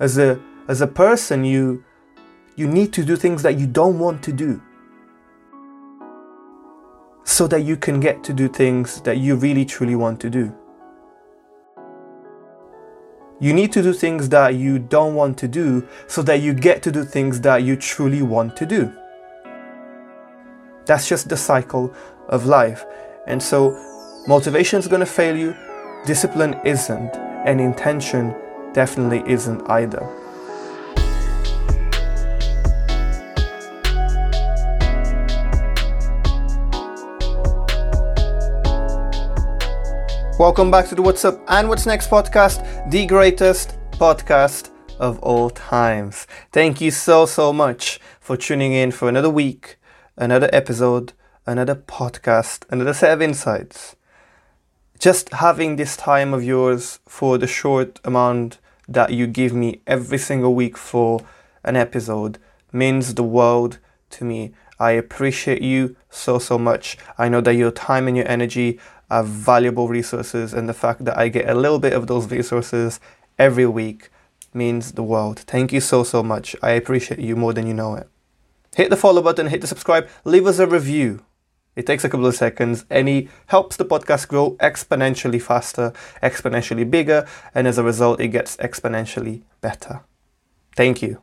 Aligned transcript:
As 0.00 0.16
a 0.16 0.40
as 0.68 0.80
a 0.80 0.86
person, 0.86 1.44
you 1.44 1.84
you 2.54 2.68
need 2.68 2.92
to 2.92 3.04
do 3.04 3.16
things 3.16 3.42
that 3.42 3.58
you 3.58 3.66
don't 3.66 3.98
want 3.98 4.22
to 4.24 4.32
do. 4.32 4.62
So 7.24 7.46
that 7.48 7.62
you 7.62 7.76
can 7.76 8.00
get 8.00 8.22
to 8.24 8.32
do 8.32 8.48
things 8.48 9.00
that 9.02 9.18
you 9.18 9.36
really 9.36 9.64
truly 9.64 9.94
want 9.94 10.20
to 10.20 10.30
do. 10.30 10.54
You 13.40 13.52
need 13.52 13.72
to 13.72 13.82
do 13.82 13.92
things 13.92 14.28
that 14.30 14.54
you 14.54 14.78
don't 14.78 15.14
want 15.14 15.38
to 15.38 15.48
do 15.48 15.86
so 16.06 16.22
that 16.22 16.40
you 16.40 16.54
get 16.54 16.82
to 16.82 16.90
do 16.90 17.04
things 17.04 17.40
that 17.42 17.62
you 17.62 17.76
truly 17.76 18.22
want 18.22 18.56
to 18.56 18.66
do. 18.66 18.92
That's 20.86 21.08
just 21.08 21.28
the 21.28 21.36
cycle 21.36 21.92
of 22.28 22.46
life. 22.46 22.84
And 23.26 23.40
so, 23.42 23.76
motivation 24.26 24.78
is 24.78 24.88
going 24.88 25.00
to 25.00 25.06
fail 25.06 25.36
you, 25.36 25.54
discipline 26.06 26.58
isn't, 26.64 27.14
and 27.46 27.60
intention 27.60 28.34
definitely 28.72 29.22
isn't 29.26 29.68
either. 29.68 30.06
Welcome 40.38 40.70
back 40.70 40.86
to 40.88 40.94
the 40.94 41.02
What's 41.02 41.24
Up 41.24 41.40
and 41.48 41.68
What's 41.68 41.84
Next 41.84 42.08
podcast, 42.08 42.90
the 42.90 43.06
greatest 43.06 43.76
podcast 43.92 44.70
of 45.00 45.18
all 45.18 45.50
times. 45.50 46.28
Thank 46.52 46.80
you 46.80 46.92
so, 46.92 47.26
so 47.26 47.52
much 47.52 47.98
for 48.20 48.36
tuning 48.36 48.72
in 48.72 48.92
for 48.92 49.08
another 49.08 49.30
week, 49.30 49.78
another 50.16 50.48
episode, 50.52 51.12
another 51.44 51.74
podcast, 51.74 52.62
another 52.70 52.94
set 52.94 53.12
of 53.12 53.20
insights. 53.20 53.96
Just 55.00 55.32
having 55.32 55.74
this 55.74 55.96
time 55.96 56.32
of 56.32 56.44
yours 56.44 57.00
for 57.08 57.36
the 57.36 57.46
short 57.48 57.98
amount 58.04 58.58
that 58.88 59.12
you 59.12 59.26
give 59.26 59.52
me 59.52 59.82
every 59.86 60.18
single 60.18 60.54
week 60.54 60.76
for 60.76 61.20
an 61.62 61.76
episode 61.76 62.38
means 62.72 63.14
the 63.14 63.22
world 63.22 63.78
to 64.10 64.24
me. 64.24 64.52
I 64.80 64.92
appreciate 64.92 65.62
you 65.62 65.96
so, 66.08 66.38
so 66.38 66.58
much. 66.58 66.96
I 67.18 67.28
know 67.28 67.40
that 67.42 67.54
your 67.54 67.70
time 67.70 68.08
and 68.08 68.16
your 68.16 68.28
energy 68.28 68.80
are 69.10 69.22
valuable 69.22 69.88
resources, 69.88 70.52
and 70.52 70.68
the 70.68 70.74
fact 70.74 71.04
that 71.04 71.16
I 71.16 71.28
get 71.28 71.48
a 71.48 71.54
little 71.54 71.78
bit 71.78 71.92
of 71.92 72.06
those 72.06 72.30
resources 72.30 73.00
every 73.38 73.66
week 73.66 74.10
means 74.52 74.92
the 74.92 75.02
world. 75.02 75.40
Thank 75.40 75.72
you 75.72 75.80
so, 75.80 76.04
so 76.04 76.22
much. 76.22 76.54
I 76.62 76.70
appreciate 76.72 77.20
you 77.20 77.36
more 77.36 77.52
than 77.52 77.66
you 77.66 77.74
know 77.74 77.94
it. 77.94 78.08
Hit 78.76 78.90
the 78.90 78.96
follow 78.96 79.22
button, 79.22 79.48
hit 79.48 79.60
the 79.60 79.66
subscribe, 79.66 80.08
leave 80.24 80.46
us 80.46 80.58
a 80.58 80.66
review. 80.66 81.24
It 81.78 81.86
takes 81.86 82.02
a 82.02 82.08
couple 82.08 82.26
of 82.26 82.34
seconds 82.34 82.84
and 82.90 83.08
it 83.08 83.28
helps 83.46 83.76
the 83.76 83.84
podcast 83.84 84.26
grow 84.26 84.56
exponentially 84.56 85.40
faster, 85.40 85.92
exponentially 86.20 86.90
bigger, 86.90 87.24
and 87.54 87.68
as 87.68 87.78
a 87.78 87.84
result, 87.84 88.20
it 88.20 88.28
gets 88.28 88.56
exponentially 88.56 89.42
better. 89.60 90.00
Thank 90.74 91.02
you. 91.02 91.22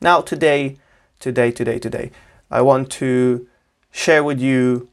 Now, 0.00 0.22
today, 0.22 0.78
today, 1.20 1.50
today, 1.50 1.78
today, 1.78 2.12
I 2.50 2.62
want 2.62 2.90
to 2.92 3.46
share 3.90 4.24
with 4.24 4.40
you 4.40 4.88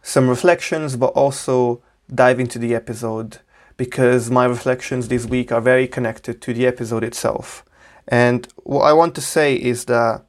some 0.00 0.28
reflections, 0.28 0.94
but 0.94 1.08
also 1.08 1.82
dive 2.14 2.38
into 2.38 2.60
the 2.60 2.72
episode 2.72 3.38
because 3.76 4.30
my 4.30 4.44
reflections 4.44 5.08
this 5.08 5.26
week 5.26 5.50
are 5.50 5.60
very 5.60 5.88
connected 5.88 6.40
to 6.42 6.54
the 6.54 6.68
episode 6.68 7.02
itself. 7.02 7.64
And 8.06 8.46
what 8.62 8.82
I 8.82 8.92
want 8.92 9.16
to 9.16 9.20
say 9.20 9.56
is 9.56 9.86
that 9.86 10.24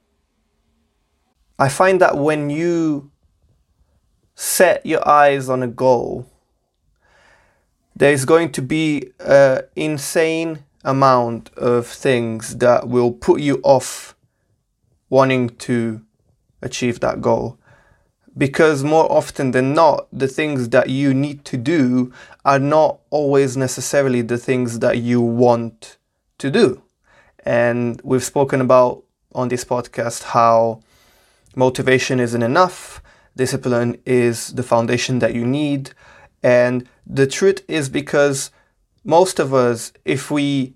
I 1.59 1.69
find 1.69 2.01
that 2.01 2.17
when 2.17 2.49
you 2.49 3.11
set 4.39 4.85
your 4.85 5.05
eyes 5.07 5.49
on 5.49 5.63
a 5.63 5.67
goal, 5.67 6.29
there's 7.95 8.23
going 8.23 8.51
to 8.51 8.61
be 8.61 9.11
an 9.19 9.63
insane 9.75 10.59
amount 10.83 11.49
of 11.55 11.87
things 11.87 12.57
that 12.57 12.87
will 12.87 13.11
put 13.11 13.41
you 13.41 13.59
off 13.63 14.15
wanting 15.09 15.49
to 15.49 16.01
achieve 16.61 16.99
that 16.99 17.19
goal 17.19 17.57
because 18.37 18.83
more 18.83 19.11
often 19.11 19.49
than 19.49 19.73
not, 19.73 20.07
the 20.13 20.27
things 20.27 20.69
that 20.69 20.89
you 20.89 21.15
need 21.15 21.43
to 21.45 21.57
do 21.57 22.13
are 22.45 22.59
not 22.59 22.99
always 23.09 23.57
necessarily 23.57 24.21
the 24.21 24.37
things 24.37 24.77
that 24.79 24.99
you 24.99 25.19
want 25.19 25.97
to 26.37 26.51
do. 26.51 26.83
And 27.43 27.99
we've 28.03 28.23
spoken 28.23 28.61
about 28.61 29.03
on 29.33 29.47
this 29.47 29.65
podcast 29.65 30.21
how 30.23 30.81
motivation 31.55 32.19
isn't 32.19 32.43
enough, 32.43 33.01
discipline 33.37 33.97
is 34.05 34.53
the 34.53 34.63
foundation 34.63 35.19
that 35.19 35.33
you 35.33 35.45
need. 35.45 35.91
And 36.43 36.87
the 37.05 37.27
truth 37.27 37.63
is 37.69 37.87
because 37.87 38.51
most 39.05 39.39
of 39.39 39.53
us, 39.53 39.93
if 40.03 40.29
we 40.29 40.75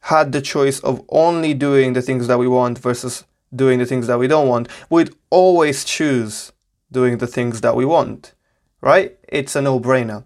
had 0.00 0.32
the 0.32 0.42
choice 0.42 0.80
of 0.80 1.02
only 1.08 1.54
doing 1.54 1.94
the 1.94 2.02
things 2.02 2.26
that 2.26 2.38
we 2.38 2.46
want 2.46 2.78
versus 2.78 3.24
doing 3.54 3.78
the 3.78 3.86
things 3.86 4.06
that 4.06 4.18
we 4.18 4.28
don't 4.28 4.48
want, 4.48 4.68
we'd 4.90 5.14
always 5.30 5.84
choose 5.84 6.52
doing 6.92 7.18
the 7.18 7.26
things 7.26 7.62
that 7.62 7.74
we 7.74 7.84
want, 7.84 8.34
right? 8.82 9.16
It's 9.28 9.56
a 9.56 9.62
no 9.62 9.80
brainer. 9.80 10.24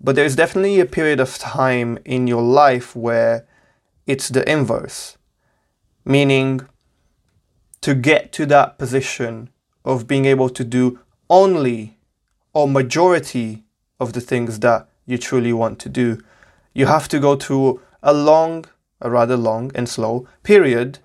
But 0.00 0.16
there's 0.16 0.36
definitely 0.36 0.80
a 0.80 0.86
period 0.86 1.20
of 1.20 1.38
time 1.38 1.98
in 2.04 2.26
your 2.26 2.42
life 2.42 2.96
where 2.96 3.46
it's 4.06 4.28
the 4.28 4.48
inverse, 4.50 5.16
meaning 6.04 6.66
to 7.80 7.94
get 7.94 8.32
to 8.32 8.46
that 8.46 8.78
position 8.78 9.50
of 9.86 10.06
being 10.06 10.26
able 10.26 10.50
to 10.50 10.64
do 10.64 10.98
only 11.30 11.96
or 12.52 12.68
majority 12.68 13.64
of 14.00 14.12
the 14.12 14.20
things 14.20 14.58
that 14.60 14.88
you 15.06 15.16
truly 15.16 15.52
want 15.52 15.78
to 15.78 15.88
do, 15.88 16.20
you 16.74 16.86
have 16.86 17.08
to 17.08 17.18
go 17.18 17.36
through 17.36 17.80
a 18.02 18.12
long, 18.12 18.64
a 19.00 19.08
rather 19.08 19.36
long 19.36 19.70
and 19.74 19.88
slow 19.88 20.28
period 20.42 20.98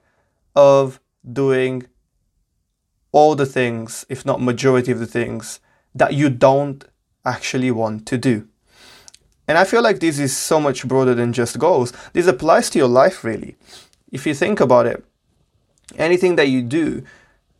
of 0.56 1.00
doing 1.32 1.86
all 3.12 3.36
the 3.36 3.46
things, 3.46 4.06
if 4.10 4.26
not 4.26 4.42
majority 4.42 4.92
of 4.92 5.00
the 5.00 5.06
things, 5.06 5.60
that 5.94 6.14
you 6.14 6.30
don't 6.30 6.86
actually 7.26 7.72
want 7.72 8.06
to 8.08 8.18
do. 8.18 8.48
And 9.48 9.58
I 9.58 9.66
feel 9.66 9.82
like 9.82 10.00
this 10.00 10.18
is 10.18 10.36
so 10.36 10.60
much 10.60 10.88
broader 10.88 11.14
than 11.14 11.34
just 11.34 11.60
goals. 11.60 11.92
This 12.14 12.28
applies 12.28 12.70
to 12.72 12.80
your 12.80 12.88
life, 12.88 13.24
really. 13.24 13.58
If 14.12 14.26
you 14.26 14.34
think 14.34 14.60
about 14.60 14.86
it, 14.88 15.04
anything 15.98 16.38
that 16.38 16.48
you 16.48 16.62
do, 16.62 17.04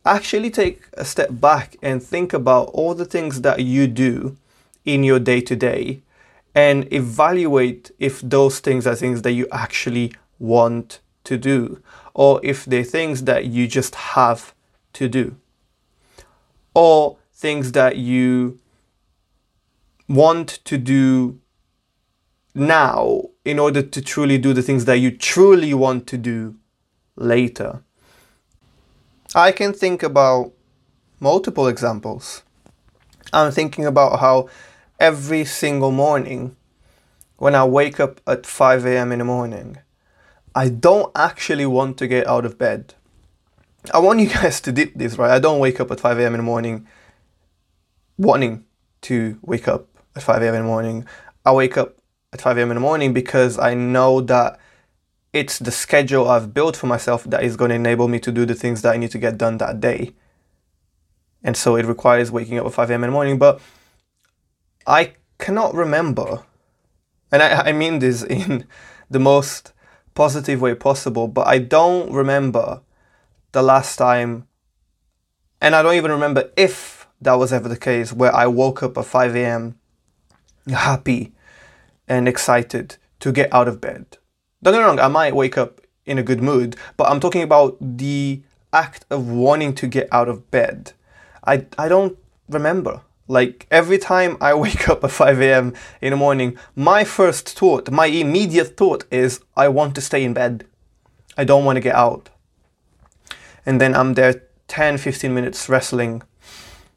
actually 0.04 0.50
take 0.50 0.82
a 0.94 1.04
step 1.04 1.28
back 1.30 1.76
and 1.82 2.02
think 2.02 2.32
about 2.32 2.68
all 2.68 2.94
the 2.94 3.04
things 3.04 3.42
that 3.42 3.60
you 3.60 3.86
do 3.86 4.36
in 4.84 5.04
your 5.04 5.18
day 5.18 5.40
to 5.40 5.54
day 5.54 6.02
and 6.54 6.92
evaluate 6.92 7.90
if 7.98 8.20
those 8.20 8.60
things 8.60 8.86
are 8.86 8.94
things 8.94 9.22
that 9.22 9.32
you 9.32 9.46
actually 9.52 10.12
want 10.38 11.00
to 11.24 11.38
do 11.38 11.80
or 12.14 12.40
if 12.42 12.64
they're 12.64 12.84
things 12.84 13.24
that 13.24 13.46
you 13.46 13.66
just 13.66 13.94
have 13.94 14.54
to 14.92 15.08
do 15.08 15.36
or 16.74 17.16
things 17.32 17.72
that 17.72 17.96
you 17.96 18.58
want 20.08 20.48
to 20.64 20.76
do 20.76 21.38
now 22.54 23.22
in 23.44 23.58
order 23.58 23.82
to 23.82 24.02
truly 24.02 24.36
do 24.36 24.52
the 24.52 24.62
things 24.62 24.84
that 24.84 24.98
you 24.98 25.10
truly 25.10 25.72
want 25.72 26.06
to 26.06 26.18
do 26.18 26.54
later. 27.16 27.82
I 29.34 29.52
can 29.52 29.72
think 29.72 30.02
about 30.02 30.52
multiple 31.18 31.66
examples. 31.66 32.42
I'm 33.32 33.50
thinking 33.50 33.86
about 33.86 34.20
how 34.20 34.48
every 35.00 35.44
single 35.44 35.90
morning 35.90 36.56
when 37.36 37.54
I 37.54 37.64
wake 37.64 37.98
up 37.98 38.20
at 38.26 38.46
5 38.46 38.84
a.m. 38.84 39.10
in 39.10 39.18
the 39.18 39.24
morning, 39.24 39.78
I 40.54 40.68
don't 40.68 41.10
actually 41.16 41.66
want 41.66 41.96
to 41.98 42.06
get 42.06 42.26
out 42.26 42.44
of 42.44 42.58
bed. 42.58 42.94
I 43.92 43.98
want 43.98 44.20
you 44.20 44.28
guys 44.40 44.60
to 44.62 44.72
dip 44.72 44.94
this, 44.94 45.16
right? 45.16 45.30
I 45.30 45.38
don't 45.38 45.58
wake 45.58 45.80
up 45.80 45.90
at 45.90 45.98
5 46.00 46.18
a.m. 46.18 46.34
in 46.34 46.38
the 46.38 46.44
morning 46.44 46.86
wanting 48.18 48.64
to 49.02 49.38
wake 49.42 49.66
up 49.66 49.86
at 50.14 50.22
5 50.22 50.42
a.m. 50.42 50.54
in 50.54 50.62
the 50.62 50.68
morning. 50.68 51.06
I 51.44 51.52
wake 51.52 51.76
up 51.76 51.96
at 52.32 52.40
5 52.40 52.58
a.m. 52.58 52.70
in 52.70 52.76
the 52.76 52.80
morning 52.80 53.12
because 53.12 53.58
I 53.58 53.74
know 53.74 54.20
that 54.20 54.60
it's 55.32 55.58
the 55.58 55.70
schedule 55.70 56.28
I've 56.28 56.52
built 56.52 56.76
for 56.76 56.86
myself 56.86 57.24
that 57.24 57.42
is 57.42 57.56
going 57.56 57.70
to 57.70 57.74
enable 57.74 58.08
me 58.08 58.18
to 58.20 58.32
do 58.32 58.44
the 58.44 58.54
things 58.54 58.82
that 58.82 58.94
I 58.94 58.98
need 58.98 59.10
to 59.12 59.18
get 59.18 59.38
done 59.38 59.58
that 59.58 59.80
day. 59.80 60.14
And 61.42 61.56
so 61.56 61.76
it 61.76 61.86
requires 61.86 62.30
waking 62.30 62.58
up 62.58 62.66
at 62.66 62.74
5 62.74 62.90
a.m. 62.90 63.04
in 63.04 63.08
the 63.08 63.12
morning. 63.12 63.38
But 63.38 63.60
I 64.86 65.14
cannot 65.38 65.74
remember, 65.74 66.44
and 67.30 67.42
I, 67.42 67.68
I 67.68 67.72
mean 67.72 67.98
this 67.98 68.22
in 68.38 68.66
the 69.10 69.18
most 69.18 69.72
positive 70.14 70.60
way 70.60 70.74
possible, 70.74 71.28
but 71.28 71.46
I 71.46 71.58
don't 71.58 72.12
remember 72.12 72.82
the 73.52 73.62
last 73.62 73.96
time, 73.96 74.46
and 75.60 75.74
I 75.74 75.82
don't 75.82 75.94
even 75.94 76.10
remember 76.10 76.50
if 76.56 77.08
that 77.20 77.34
was 77.34 77.52
ever 77.52 77.68
the 77.68 77.76
case, 77.76 78.12
where 78.12 78.34
I 78.34 78.46
woke 78.46 78.82
up 78.82 78.98
at 78.98 79.06
5 79.06 79.36
a.m. 79.36 79.78
happy 80.68 81.32
and 82.08 82.28
excited 82.28 82.96
to 83.20 83.32
get 83.32 83.52
out 83.54 83.68
of 83.68 83.80
bed. 83.80 84.18
Don't 84.62 84.74
get 84.74 84.78
me 84.78 84.84
wrong, 84.84 85.00
I 85.00 85.08
might 85.08 85.34
wake 85.34 85.58
up 85.58 85.80
in 86.06 86.18
a 86.18 86.22
good 86.22 86.40
mood, 86.40 86.76
but 86.96 87.08
I'm 87.08 87.18
talking 87.18 87.42
about 87.42 87.76
the 87.80 88.42
act 88.72 89.04
of 89.10 89.28
wanting 89.28 89.74
to 89.74 89.88
get 89.88 90.08
out 90.12 90.28
of 90.28 90.50
bed. 90.52 90.92
I, 91.44 91.66
I 91.76 91.88
don't 91.88 92.16
remember. 92.48 93.00
Like 93.26 93.66
every 93.72 93.98
time 93.98 94.36
I 94.40 94.54
wake 94.64 94.88
up 94.88 95.02
at 95.02 95.10
5 95.10 95.40
a.m. 95.40 95.74
in 96.00 96.10
the 96.10 96.16
morning, 96.16 96.56
my 96.76 97.02
first 97.02 97.58
thought, 97.58 97.90
my 97.90 98.06
immediate 98.06 98.76
thought 98.76 99.04
is, 99.10 99.40
I 99.56 99.66
want 99.66 99.96
to 99.96 100.00
stay 100.00 100.22
in 100.22 100.32
bed. 100.32 100.64
I 101.36 101.42
don't 101.42 101.64
want 101.64 101.76
to 101.76 101.80
get 101.80 101.96
out. 101.96 102.28
And 103.66 103.80
then 103.80 103.94
I'm 103.94 104.14
there 104.14 104.42
10, 104.68 104.98
15 104.98 105.34
minutes 105.34 105.68
wrestling 105.68 106.22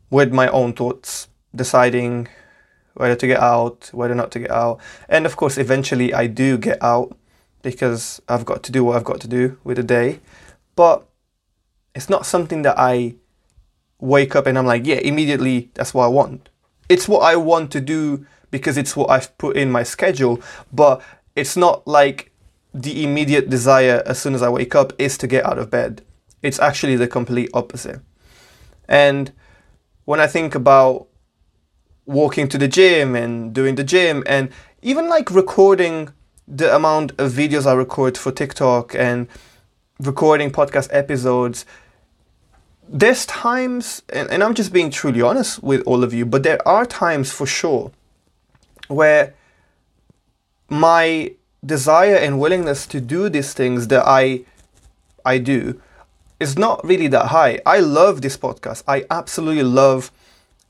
with 0.09 0.31
my 0.31 0.47
own 0.49 0.73
thoughts, 0.73 1.29
deciding 1.55 2.27
whether 2.93 3.15
to 3.15 3.27
get 3.27 3.39
out, 3.39 3.89
whether 3.91 4.13
not 4.13 4.31
to 4.31 4.39
get 4.39 4.51
out. 4.51 4.79
And 5.09 5.25
of 5.25 5.35
course, 5.35 5.57
eventually 5.57 6.13
I 6.13 6.27
do 6.27 6.57
get 6.57 6.81
out 6.83 7.17
because 7.65 8.21
I've 8.29 8.45
got 8.45 8.61
to 8.61 8.71
do 8.71 8.83
what 8.83 8.95
I've 8.95 9.03
got 9.03 9.19
to 9.21 9.27
do 9.27 9.57
with 9.63 9.77
the 9.77 9.83
day. 9.83 10.19
But 10.75 11.03
it's 11.95 12.09
not 12.11 12.27
something 12.27 12.61
that 12.61 12.77
I 12.77 13.15
wake 13.99 14.35
up 14.35 14.45
and 14.45 14.55
I'm 14.55 14.67
like, 14.67 14.85
yeah, 14.85 14.97
immediately 14.97 15.71
that's 15.73 15.91
what 15.91 16.05
I 16.05 16.09
want. 16.09 16.49
It's 16.89 17.07
what 17.07 17.21
I 17.21 17.35
want 17.35 17.71
to 17.71 17.81
do 17.81 18.27
because 18.51 18.77
it's 18.77 18.95
what 18.95 19.09
I've 19.09 19.35
put 19.39 19.57
in 19.57 19.71
my 19.71 19.81
schedule, 19.81 20.39
but 20.71 21.01
it's 21.35 21.57
not 21.57 21.87
like 21.87 22.31
the 22.71 23.03
immediate 23.03 23.49
desire 23.49 24.03
as 24.05 24.19
soon 24.19 24.35
as 24.35 24.43
I 24.43 24.49
wake 24.49 24.75
up 24.75 24.93
is 24.99 25.17
to 25.17 25.25
get 25.25 25.43
out 25.43 25.57
of 25.57 25.71
bed. 25.71 26.03
It's 26.43 26.59
actually 26.59 26.95
the 26.97 27.07
complete 27.07 27.49
opposite. 27.51 27.99
And 28.87 29.31
when 30.03 30.19
I 30.19 30.27
think 30.27 30.53
about 30.53 31.07
walking 32.05 32.47
to 32.49 32.59
the 32.59 32.67
gym 32.67 33.15
and 33.15 33.55
doing 33.55 33.73
the 33.73 33.83
gym 33.83 34.23
and 34.27 34.49
even 34.83 35.09
like 35.09 35.31
recording 35.31 36.13
the 36.47 36.75
amount 36.75 37.11
of 37.19 37.31
videos 37.31 37.65
I 37.65 37.73
record 37.73 38.17
for 38.17 38.31
TikTok 38.31 38.95
and 38.95 39.27
recording 39.99 40.51
podcast 40.51 40.89
episodes, 40.91 41.65
there's 42.87 43.25
times, 43.25 44.03
and, 44.09 44.29
and 44.29 44.43
I'm 44.43 44.53
just 44.53 44.71
being 44.71 44.91
truly 44.91 45.21
honest 45.21 45.63
with 45.63 45.81
all 45.85 46.03
of 46.03 46.13
you, 46.13 46.25
but 46.25 46.43
there 46.43 46.65
are 46.67 46.85
times 46.85 47.31
for 47.31 47.47
sure 47.47 47.91
where 48.87 49.33
my 50.69 51.31
desire 51.65 52.15
and 52.15 52.39
willingness 52.39 52.85
to 52.87 53.01
do 53.01 53.29
these 53.29 53.53
things 53.53 53.87
that 53.87 54.03
I 54.05 54.41
I 55.25 55.39
do 55.39 55.81
is 56.39 56.57
not 56.57 56.85
really 56.85 57.07
that 57.07 57.27
high. 57.27 57.59
I 57.65 57.79
love 57.79 58.21
this 58.21 58.37
podcast. 58.37 58.83
I 58.87 59.05
absolutely 59.09 59.63
love 59.63 60.11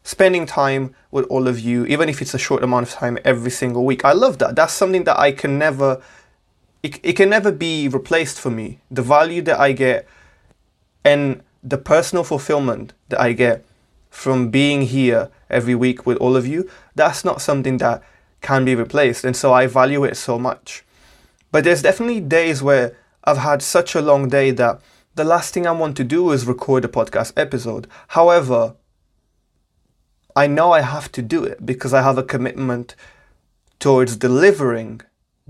spending 0.06 0.46
time 0.46 0.94
with 1.10 1.26
all 1.26 1.48
of 1.48 1.60
you, 1.60 1.84
even 1.88 2.08
if 2.08 2.22
it's 2.22 2.36
a 2.36 2.38
short 2.38 2.64
amount 2.64 2.88
of 2.88 2.94
time 2.94 3.18
every 3.26 3.50
single 3.50 3.84
week. 3.84 4.06
I 4.06 4.14
love 4.14 4.38
that. 4.38 4.56
That's 4.56 4.72
something 4.72 5.04
that 5.06 5.20
I 5.20 5.32
can 5.32 5.58
never, 5.58 6.00
it, 6.84 7.00
it 7.04 7.14
can 7.14 7.28
never 7.28 7.52
be 7.52 7.88
replaced 7.88 8.40
for 8.40 8.52
me. 8.52 8.80
The 8.92 9.02
value 9.02 9.42
that 9.42 9.60
I 9.60 9.72
get 9.72 10.08
and 11.04 11.42
the 11.64 11.80
personal 11.80 12.24
fulfillment 12.24 12.94
that 13.10 13.20
I 13.20 13.34
get 13.34 13.66
from 14.12 14.50
being 14.50 14.84
here 14.84 15.32
every 15.50 15.74
week 15.74 16.06
with 16.06 16.18
all 16.20 16.38
of 16.38 16.46
you, 16.46 16.70
that's 16.94 17.26
not 17.26 17.42
something 17.42 17.80
that 17.80 18.04
can 18.42 18.64
be 18.64 18.76
replaced. 18.76 19.26
And 19.26 19.36
so 19.36 19.54
I 19.54 19.66
value 19.66 20.04
it 20.04 20.18
so 20.18 20.38
much. 20.38 20.86
But 21.52 21.64
there's 21.64 21.82
definitely 21.82 22.20
days 22.20 22.62
where 22.62 22.96
I've 23.24 23.40
had 23.40 23.64
such 23.64 23.96
a 23.96 24.02
long 24.02 24.30
day 24.30 24.52
that 24.52 24.82
the 25.16 25.24
last 25.24 25.52
thing 25.52 25.66
I 25.66 25.72
want 25.72 25.98
to 25.98 26.04
do 26.04 26.32
is 26.32 26.46
record 26.46 26.86
a 26.86 26.88
podcast 26.88 27.34
episode. 27.36 27.88
However, 28.10 28.76
I 30.36 30.48
know 30.48 30.74
I 30.74 30.82
have 30.82 31.12
to 31.14 31.22
do 31.22 31.44
it 31.46 31.66
because 31.66 31.94
I 31.94 32.02
have 32.02 32.18
a 32.18 32.24
commitment 32.24 32.96
towards 33.80 34.18
delivering 34.18 35.02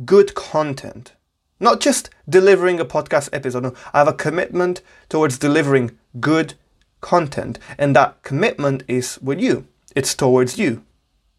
good 0.05 0.35
content. 0.35 1.13
Not 1.59 1.79
just 1.79 2.09
delivering 2.29 2.79
a 2.79 2.85
podcast 2.85 3.29
episode, 3.33 3.63
no, 3.63 3.73
I 3.93 3.99
have 3.99 4.07
a 4.07 4.13
commitment 4.13 4.81
towards 5.09 5.39
delivering 5.39 5.97
good 6.19 6.53
content. 7.01 7.57
And 7.77 7.95
that 7.95 8.21
commitment 8.21 8.83
is 8.87 9.19
with 9.21 9.39
you, 9.39 9.67
it's 9.95 10.13
towards 10.13 10.59
you. 10.59 10.83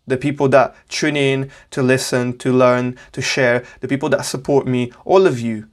The 0.09 0.17
people 0.17 0.49
that 0.49 0.75
tune 0.89 1.17
in 1.17 1.51
to 1.71 1.83
listen, 1.83 2.39
to 2.39 2.53
learn, 2.53 2.97
to 3.13 3.21
share, 3.21 3.65
the 3.81 3.89
people 3.89 4.09
that 4.11 4.25
support 4.25 4.67
me, 4.67 4.93
all 5.05 5.27
of 5.27 5.39
you. 5.39 5.69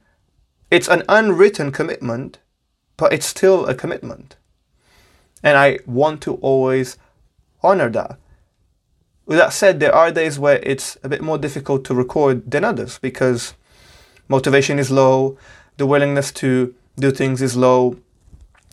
It's 0.70 0.88
an 0.88 1.04
unwritten 1.08 1.72
commitment, 1.72 2.38
but 2.96 3.12
it's 3.12 3.26
still 3.26 3.66
a 3.66 3.74
commitment. 3.74 4.36
And 5.42 5.56
I 5.56 5.78
want 5.86 6.20
to 6.22 6.34
always 6.36 6.96
honor 7.64 7.90
that. 7.90 8.18
With 9.26 9.38
that 9.38 9.52
said, 9.52 9.80
there 9.80 9.94
are 9.94 10.12
days 10.12 10.38
where 10.38 10.60
it's 10.62 10.98
a 11.02 11.08
bit 11.08 11.22
more 11.22 11.38
difficult 11.38 11.84
to 11.86 11.94
record 11.94 12.50
than 12.50 12.62
others 12.62 12.98
because 12.98 13.54
motivation 14.28 14.78
is 14.78 14.90
low, 14.90 15.38
the 15.78 15.86
willingness 15.86 16.30
to 16.32 16.74
do 16.96 17.10
things 17.10 17.40
is 17.40 17.56
low. 17.56 17.96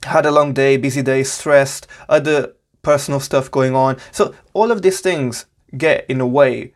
Had 0.03 0.25
a 0.25 0.31
long 0.31 0.53
day, 0.53 0.77
busy 0.77 1.01
day, 1.01 1.23
stressed, 1.23 1.87
other 2.09 2.53
personal 2.81 3.19
stuff 3.19 3.49
going 3.49 3.75
on. 3.75 3.97
So 4.11 4.33
all 4.53 4.71
of 4.71 4.81
these 4.81 4.99
things 4.99 5.45
get 5.77 6.05
in 6.09 6.17
the 6.17 6.25
way. 6.25 6.73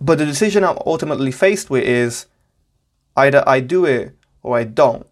But 0.00 0.18
the 0.18 0.26
decision 0.26 0.64
I'm 0.64 0.78
ultimately 0.86 1.32
faced 1.32 1.70
with 1.70 1.84
is 1.84 2.26
either 3.16 3.42
I 3.46 3.60
do 3.60 3.84
it 3.84 4.14
or 4.42 4.56
I 4.56 4.64
don't. 4.64 5.06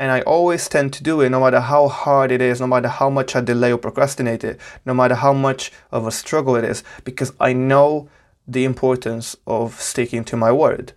And 0.00 0.10
I 0.10 0.22
always 0.22 0.66
tend 0.66 0.94
to 0.94 1.02
do 1.02 1.20
it 1.20 1.28
no 1.28 1.40
matter 1.40 1.60
how 1.60 1.86
hard 1.86 2.32
it 2.32 2.40
is, 2.40 2.58
no 2.58 2.66
matter 2.66 2.88
how 2.88 3.10
much 3.10 3.36
I 3.36 3.42
delay 3.42 3.70
or 3.70 3.76
procrastinate 3.76 4.42
it, 4.42 4.58
no 4.86 4.94
matter 4.94 5.14
how 5.14 5.34
much 5.34 5.72
of 5.92 6.06
a 6.06 6.10
struggle 6.10 6.56
it 6.56 6.64
is, 6.64 6.82
because 7.04 7.34
I 7.38 7.52
know 7.52 8.08
the 8.48 8.64
importance 8.64 9.36
of 9.46 9.78
sticking 9.78 10.24
to 10.24 10.38
my 10.38 10.52
word. 10.52 10.94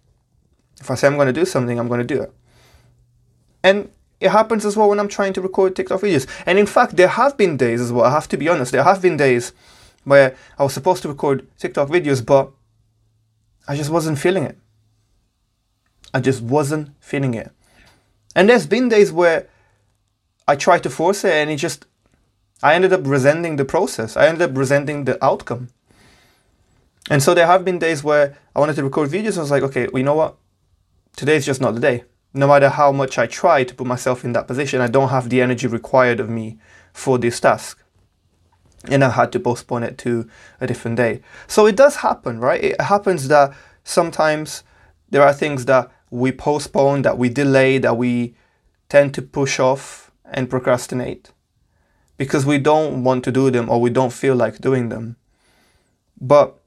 If 0.80 0.90
I 0.90 0.96
say 0.96 1.08
I'm 1.08 1.16
going 1.16 1.28
to 1.28 1.34
do 1.34 1.44
something, 1.44 1.78
I'm 1.78 1.90
going 1.90 2.00
to 2.00 2.16
do 2.16 2.22
it. 2.22 2.34
And 3.62 3.92
it 4.22 4.30
happens 4.30 4.66
as 4.66 4.78
well 4.78 4.88
when 4.88 5.02
I'm 5.02 5.10
trying 5.10 5.34
to 5.34 5.42
record 5.42 5.76
TikTok 5.76 6.00
videos. 6.00 6.26
And 6.46 6.58
in 6.58 6.66
fact, 6.66 6.96
there 6.96 7.10
have 7.10 7.36
been 7.36 7.58
days 7.58 7.82
as 7.82 7.92
well, 7.92 8.06
I 8.06 8.12
have 8.12 8.30
to 8.30 8.38
be 8.38 8.48
honest, 8.48 8.72
there 8.72 8.84
have 8.84 9.02
been 9.02 9.18
days 9.18 9.52
where 10.06 10.34
I 10.58 10.64
was 10.64 10.74
supposed 10.74 11.02
to 11.02 11.10
record 11.10 11.46
TikTok 11.58 11.90
videos, 11.90 12.26
but 12.26 12.52
I 13.68 13.76
just 13.76 13.90
wasn't 13.90 14.18
feeling 14.18 14.46
it. 14.46 14.58
I 16.14 16.22
just 16.22 16.42
wasn't 16.42 16.92
feeling 17.02 17.34
it. 17.34 17.52
And 18.35 18.50
there's 18.50 18.65
been 18.65 18.89
days 18.89 19.12
where 19.12 19.47
I 20.47 20.56
tried 20.56 20.83
to 20.83 20.89
force 20.89 21.24
it 21.24 21.33
and 21.33 21.50
it 21.50 21.57
just, 21.57 21.85
I 22.62 22.74
ended 22.75 22.94
up 22.94 23.01
resenting 23.06 23.56
the 23.56 23.65
process. 23.65 24.18
I 24.18 24.27
ended 24.27 24.50
up 24.50 24.57
resenting 24.57 25.06
the 25.06 25.24
outcome. 25.24 25.69
And 27.09 27.21
so 27.21 27.33
there 27.33 27.47
have 27.47 27.65
been 27.65 27.80
days 27.80 28.03
where 28.03 28.38
I 28.56 28.59
wanted 28.59 28.75
to 28.77 28.83
record 28.83 29.09
videos. 29.09 29.38
I 29.38 29.41
was 29.41 29.51
like, 29.51 29.63
okay, 29.63 29.88
well, 29.88 30.00
you 30.00 30.06
know 30.06 30.15
what? 30.15 30.38
Today's 31.15 31.45
just 31.45 31.62
not 31.62 31.75
the 31.75 31.81
day. 31.81 32.03
No 32.33 32.47
matter 32.47 32.69
how 32.69 32.91
much 32.91 33.18
I 33.18 33.27
try 33.27 33.63
to 33.63 33.75
put 33.75 33.85
myself 33.85 34.25
in 34.25 34.33
that 34.33 34.47
position, 34.47 34.81
I 34.81 34.88
don't 34.88 35.09
have 35.09 35.30
the 35.30 35.41
energy 35.41 35.68
required 35.68 36.19
of 36.19 36.30
me 36.30 36.57
for 36.91 37.18
this 37.18 37.39
task. 37.39 37.80
And 38.89 39.03
I 39.03 39.12
had 39.12 39.31
to 39.33 39.39
postpone 39.39 39.83
it 39.83 39.97
to 40.00 40.27
a 40.59 40.68
different 40.68 40.97
day. 40.97 41.21
So 41.47 41.68
it 41.68 41.75
does 41.75 41.97
happen, 41.97 42.39
right? 42.39 42.63
It 42.63 42.81
happens 42.81 43.27
that 43.27 43.53
sometimes 43.83 44.63
there 45.09 45.21
are 45.21 45.33
things 45.33 45.65
that 45.65 45.91
we 46.13 46.31
postpone, 46.31 47.01
that 47.01 47.18
we 47.18 47.27
delay, 47.27 47.80
that 47.80 47.98
we 47.98 48.36
tend 48.88 49.16
to 49.16 49.21
push 49.21 49.59
off 49.59 50.11
and 50.26 50.47
procrastinate 50.47 51.31
because 52.18 52.45
we 52.45 52.59
don't 52.59 53.04
want 53.04 53.23
to 53.23 53.31
do 53.31 53.49
them 53.49 53.68
or 53.68 53.81
we 53.81 53.90
don't 53.90 54.14
feel 54.14 54.35
like 54.35 54.61
doing 54.61 54.90
them. 54.90 55.16
But 56.21 56.59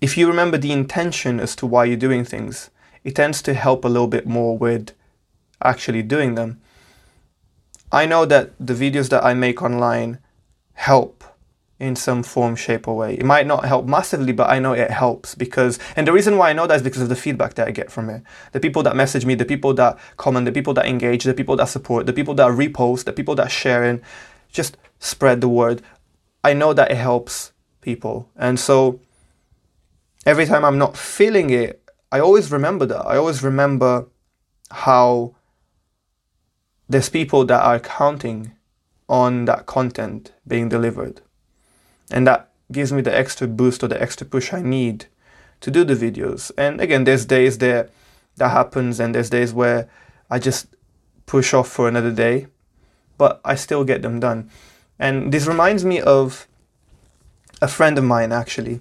if 0.00 0.16
you 0.18 0.26
remember 0.26 0.58
the 0.58 0.72
intention 0.72 1.38
as 1.38 1.54
to 1.56 1.66
why 1.66 1.84
you're 1.84 1.96
doing 1.96 2.24
things, 2.24 2.70
it 3.04 3.14
tends 3.14 3.40
to 3.42 3.54
help 3.54 3.84
a 3.84 3.88
little 3.88 4.08
bit 4.08 4.26
more 4.26 4.58
with 4.58 4.90
actually 5.62 6.02
doing 6.02 6.34
them. 6.34 6.60
I 7.92 8.04
know 8.04 8.24
that 8.26 8.50
the 8.58 8.74
videos 8.74 9.10
that 9.10 9.24
I 9.24 9.32
make 9.34 9.62
online 9.62 10.18
help 10.72 11.22
in 11.80 11.96
some 11.96 12.22
form, 12.22 12.54
shape, 12.54 12.86
or 12.86 12.96
way. 12.96 13.14
It 13.14 13.24
might 13.24 13.46
not 13.46 13.64
help 13.64 13.86
massively, 13.86 14.32
but 14.32 14.50
I 14.50 14.58
know 14.58 14.74
it 14.74 14.90
helps 14.90 15.34
because, 15.34 15.78
and 15.96 16.06
the 16.06 16.12
reason 16.12 16.36
why 16.36 16.50
I 16.50 16.52
know 16.52 16.66
that 16.66 16.76
is 16.76 16.82
because 16.82 17.00
of 17.00 17.08
the 17.08 17.16
feedback 17.16 17.54
that 17.54 17.66
I 17.66 17.70
get 17.70 17.90
from 17.90 18.10
it. 18.10 18.22
The 18.52 18.60
people 18.60 18.82
that 18.82 18.94
message 18.94 19.24
me, 19.24 19.34
the 19.34 19.46
people 19.46 19.72
that 19.74 19.98
comment, 20.18 20.44
the 20.44 20.52
people 20.52 20.74
that 20.74 20.86
engage, 20.86 21.24
the 21.24 21.34
people 21.34 21.56
that 21.56 21.68
support, 21.68 22.04
the 22.04 22.12
people 22.12 22.34
that 22.34 22.50
repost, 22.50 23.04
the 23.04 23.14
people 23.14 23.34
that 23.36 23.50
share 23.50 23.82
and 23.82 24.02
just 24.52 24.76
spread 24.98 25.40
the 25.40 25.48
word. 25.48 25.80
I 26.44 26.52
know 26.52 26.74
that 26.74 26.90
it 26.90 26.98
helps 26.98 27.52
people. 27.80 28.28
And 28.36 28.60
so 28.60 29.00
every 30.26 30.44
time 30.44 30.64
I'm 30.64 30.78
not 30.78 30.98
feeling 30.98 31.48
it, 31.48 31.82
I 32.12 32.20
always 32.20 32.52
remember 32.52 32.84
that. 32.86 33.06
I 33.06 33.16
always 33.16 33.42
remember 33.42 34.06
how 34.70 35.34
there's 36.88 37.08
people 37.08 37.44
that 37.46 37.62
are 37.62 37.80
counting 37.80 38.52
on 39.08 39.46
that 39.46 39.64
content 39.64 40.32
being 40.46 40.68
delivered. 40.68 41.22
And 42.10 42.26
that 42.26 42.50
gives 42.72 42.92
me 42.92 43.02
the 43.02 43.16
extra 43.16 43.46
boost 43.46 43.82
or 43.82 43.88
the 43.88 44.00
extra 44.00 44.26
push 44.26 44.52
I 44.52 44.62
need 44.62 45.06
to 45.60 45.70
do 45.70 45.84
the 45.84 45.94
videos. 45.94 46.50
And 46.56 46.80
again, 46.80 47.04
there's 47.04 47.24
days 47.26 47.58
there 47.58 47.88
that 48.36 48.50
happens, 48.50 49.00
and 49.00 49.14
there's 49.14 49.30
days 49.30 49.52
where 49.52 49.88
I 50.30 50.38
just 50.38 50.66
push 51.26 51.52
off 51.52 51.68
for 51.68 51.88
another 51.88 52.12
day, 52.12 52.46
but 53.18 53.40
I 53.44 53.54
still 53.54 53.84
get 53.84 54.02
them 54.02 54.20
done. 54.20 54.50
And 54.98 55.32
this 55.32 55.46
reminds 55.46 55.84
me 55.84 56.00
of 56.00 56.46
a 57.62 57.68
friend 57.68 57.98
of 57.98 58.04
mine 58.04 58.32
actually, 58.32 58.80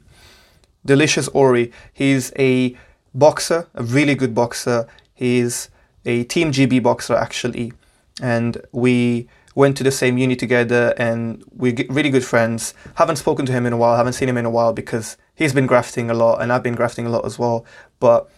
Delicious 0.85 1.27
Orie. 1.29 1.71
He's 1.91 2.31
a 2.37 2.77
boxer, 3.13 3.67
a 3.73 3.83
really 3.83 4.15
good 4.15 4.33
boxer. 4.33 4.87
He's 5.13 5.69
a 6.05 6.23
Team 6.23 6.51
GB 6.51 6.81
boxer 6.81 7.15
actually, 7.15 7.73
and 8.21 8.61
we 8.71 9.27
went 9.59 9.75
to 9.75 9.83
the 9.83 9.91
same 9.91 10.17
uni 10.17 10.37
together 10.37 10.93
and 10.97 11.43
we're 11.51 11.75
really 11.89 12.09
good 12.09 12.23
friends. 12.23 12.73
Haven't 12.95 13.17
spoken 13.17 13.45
to 13.45 13.51
him 13.51 13.65
in 13.65 13.73
a 13.73 13.77
while, 13.77 13.97
haven't 13.97 14.13
seen 14.13 14.29
him 14.29 14.37
in 14.37 14.45
a 14.45 14.49
while 14.49 14.71
because 14.71 15.17
he's 15.35 15.53
been 15.53 15.67
grafting 15.67 16.09
a 16.09 16.13
lot 16.13 16.41
and 16.41 16.51
I've 16.51 16.63
been 16.63 16.75
grafting 16.75 17.05
a 17.05 17.09
lot 17.09 17.25
as 17.25 17.37
well. 17.37 17.65
But 17.99 18.31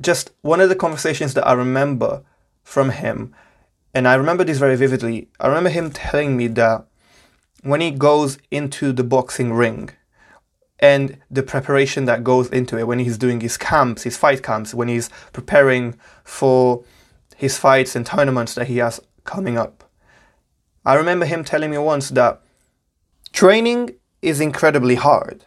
just 0.00 0.30
one 0.42 0.60
of 0.60 0.68
the 0.68 0.76
conversations 0.76 1.34
that 1.34 1.44
I 1.44 1.52
remember 1.52 2.22
from 2.62 2.90
him, 2.90 3.34
and 3.92 4.06
I 4.06 4.14
remember 4.14 4.44
this 4.44 4.58
very 4.58 4.76
vividly, 4.76 5.28
I 5.40 5.48
remember 5.48 5.70
him 5.70 5.90
telling 5.90 6.36
me 6.36 6.46
that 6.48 6.86
when 7.62 7.80
he 7.80 7.90
goes 7.90 8.38
into 8.52 8.92
the 8.92 9.02
boxing 9.02 9.52
ring, 9.52 9.90
and 10.78 11.18
the 11.30 11.42
preparation 11.42 12.04
that 12.04 12.22
goes 12.22 12.50
into 12.50 12.78
it 12.78 12.86
when 12.86 12.98
he's 12.98 13.16
doing 13.16 13.40
his 13.40 13.56
camps, 13.56 14.02
his 14.02 14.16
fight 14.16 14.42
camps, 14.42 14.74
when 14.74 14.88
he's 14.88 15.08
preparing 15.32 15.98
for 16.22 16.84
his 17.34 17.58
fights 17.58 17.96
and 17.96 18.04
tournaments 18.04 18.54
that 18.54 18.66
he 18.66 18.76
has 18.76 19.00
coming 19.24 19.56
up. 19.56 19.85
I 20.86 20.94
remember 20.94 21.26
him 21.26 21.42
telling 21.42 21.72
me 21.72 21.78
once 21.78 22.10
that 22.10 22.40
training 23.32 23.96
is 24.22 24.40
incredibly 24.40 24.94
hard. 24.94 25.44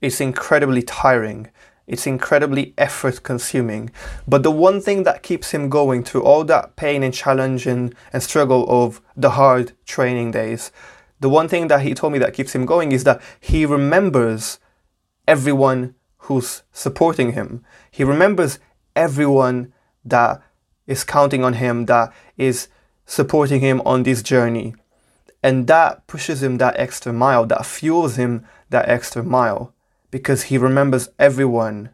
It's 0.00 0.20
incredibly 0.20 0.80
tiring. 0.82 1.50
It's 1.88 2.06
incredibly 2.06 2.72
effort 2.78 3.24
consuming. 3.24 3.90
But 4.28 4.44
the 4.44 4.52
one 4.52 4.80
thing 4.80 5.02
that 5.02 5.24
keeps 5.24 5.50
him 5.50 5.68
going 5.68 6.04
through 6.04 6.22
all 6.22 6.44
that 6.44 6.76
pain 6.76 7.02
and 7.02 7.12
challenge 7.12 7.66
and, 7.66 7.96
and 8.12 8.22
struggle 8.22 8.64
of 8.68 9.00
the 9.16 9.30
hard 9.30 9.72
training 9.86 10.30
days, 10.30 10.70
the 11.18 11.28
one 11.28 11.48
thing 11.48 11.66
that 11.66 11.82
he 11.82 11.92
told 11.92 12.12
me 12.12 12.20
that 12.20 12.34
keeps 12.34 12.54
him 12.54 12.64
going 12.64 12.92
is 12.92 13.02
that 13.02 13.20
he 13.40 13.66
remembers 13.66 14.60
everyone 15.26 15.96
who's 16.18 16.62
supporting 16.72 17.32
him. 17.32 17.64
He 17.90 18.04
remembers 18.04 18.60
everyone 18.94 19.72
that 20.04 20.40
is 20.86 21.02
counting 21.02 21.42
on 21.42 21.54
him, 21.54 21.86
that 21.86 22.12
is 22.36 22.68
supporting 23.06 23.60
him 23.60 23.80
on 23.86 24.02
this 24.02 24.22
journey. 24.22 24.74
And 25.42 25.66
that 25.68 26.06
pushes 26.06 26.42
him 26.42 26.58
that 26.58 26.78
extra 26.78 27.12
mile, 27.12 27.46
that 27.46 27.64
fuels 27.64 28.16
him 28.16 28.44
that 28.70 28.88
extra 28.88 29.22
mile, 29.22 29.72
because 30.10 30.44
he 30.44 30.58
remembers 30.58 31.08
everyone 31.18 31.90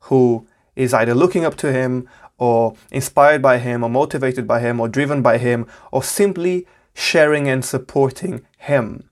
who 0.00 0.46
is 0.76 0.94
either 0.94 1.14
looking 1.14 1.44
up 1.44 1.56
to 1.56 1.72
him 1.72 2.08
or 2.38 2.76
inspired 2.90 3.42
by 3.42 3.58
him 3.58 3.82
or 3.82 3.90
motivated 3.90 4.46
by 4.46 4.60
him 4.60 4.78
or 4.78 4.88
driven 4.88 5.22
by 5.22 5.38
him 5.38 5.66
or 5.90 6.02
simply 6.02 6.66
sharing 6.94 7.48
and 7.48 7.64
supporting 7.64 8.46
him. 8.58 9.08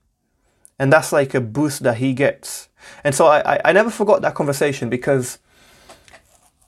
And 0.77 0.91
that's 0.91 1.11
like 1.11 1.33
a 1.33 1.41
boost 1.41 1.83
that 1.83 1.97
he 1.97 2.13
gets. 2.13 2.69
And 3.03 3.15
so 3.15 3.27
I, 3.27 3.59
I 3.65 3.71
never 3.71 3.89
forgot 3.89 4.21
that 4.21 4.35
conversation 4.35 4.89
because 4.89 5.39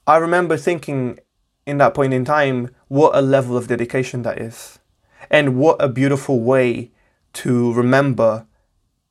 I 0.06 0.18
remember 0.18 0.58
thinking 0.58 1.20
in 1.68 1.78
that 1.78 1.94
point 1.94 2.14
in 2.14 2.26
time 2.26 2.74
what 2.88 3.14
a 3.14 3.22
level 3.22 3.58
of 3.58 3.68
dedication 3.68 4.24
that 4.24 4.40
is. 4.40 4.80
And 5.30 5.58
what 5.58 5.80
a 5.82 5.90
beautiful 5.90 6.40
way 6.40 6.92
to 7.34 7.74
remember 7.74 8.48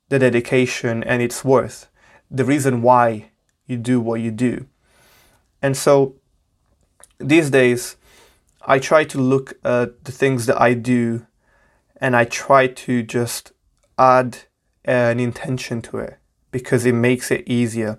the 0.09 0.19
dedication 0.19 1.05
and 1.05 1.21
its 1.21 1.45
worth, 1.45 1.89
the 2.31 2.45
reason 2.45 2.81
why 2.81 3.31
you 3.67 3.77
do 3.77 4.01
what 4.01 4.21
you 4.21 4.31
do. 4.31 4.67
And 5.61 5.77
so 5.77 6.15
these 7.19 7.51
days, 7.51 7.97
I 8.63 8.79
try 8.79 9.05
to 9.05 9.19
look 9.19 9.59
at 9.63 10.05
the 10.05 10.13
things 10.13 10.47
that 10.47 10.61
I 10.61 10.73
do 10.73 11.27
and 12.01 12.17
I 12.17 12.25
try 12.25 12.67
to 12.67 13.03
just 13.03 13.53
add 13.99 14.39
an 14.85 15.21
intention 15.21 15.83
to 15.83 15.99
it 15.99 16.19
because 16.51 16.87
it 16.87 16.95
makes 16.95 17.31
it 17.31 17.45
easier. 17.47 17.99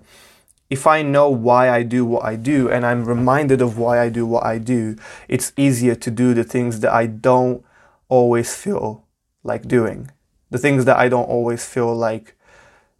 If 0.70 0.86
I 0.86 1.02
know 1.02 1.30
why 1.30 1.70
I 1.70 1.82
do 1.82 2.04
what 2.04 2.24
I 2.24 2.36
do 2.36 2.68
and 2.70 2.84
I'm 2.84 3.04
reminded 3.04 3.62
of 3.62 3.78
why 3.78 4.00
I 4.00 4.10
do 4.10 4.26
what 4.26 4.44
I 4.44 4.58
do, 4.58 4.96
it's 5.26 5.52
easier 5.56 5.94
to 5.94 6.10
do 6.10 6.34
the 6.34 6.44
things 6.44 6.80
that 6.80 6.92
I 6.92 7.06
don't 7.06 7.64
always 8.08 8.54
feel 8.54 9.06
like 9.42 9.66
doing. 9.66 10.10
The 10.50 10.58
things 10.58 10.84
that 10.84 10.98
I 10.98 11.08
don't 11.08 11.28
always 11.28 11.64
feel 11.64 11.94
like 11.94 12.36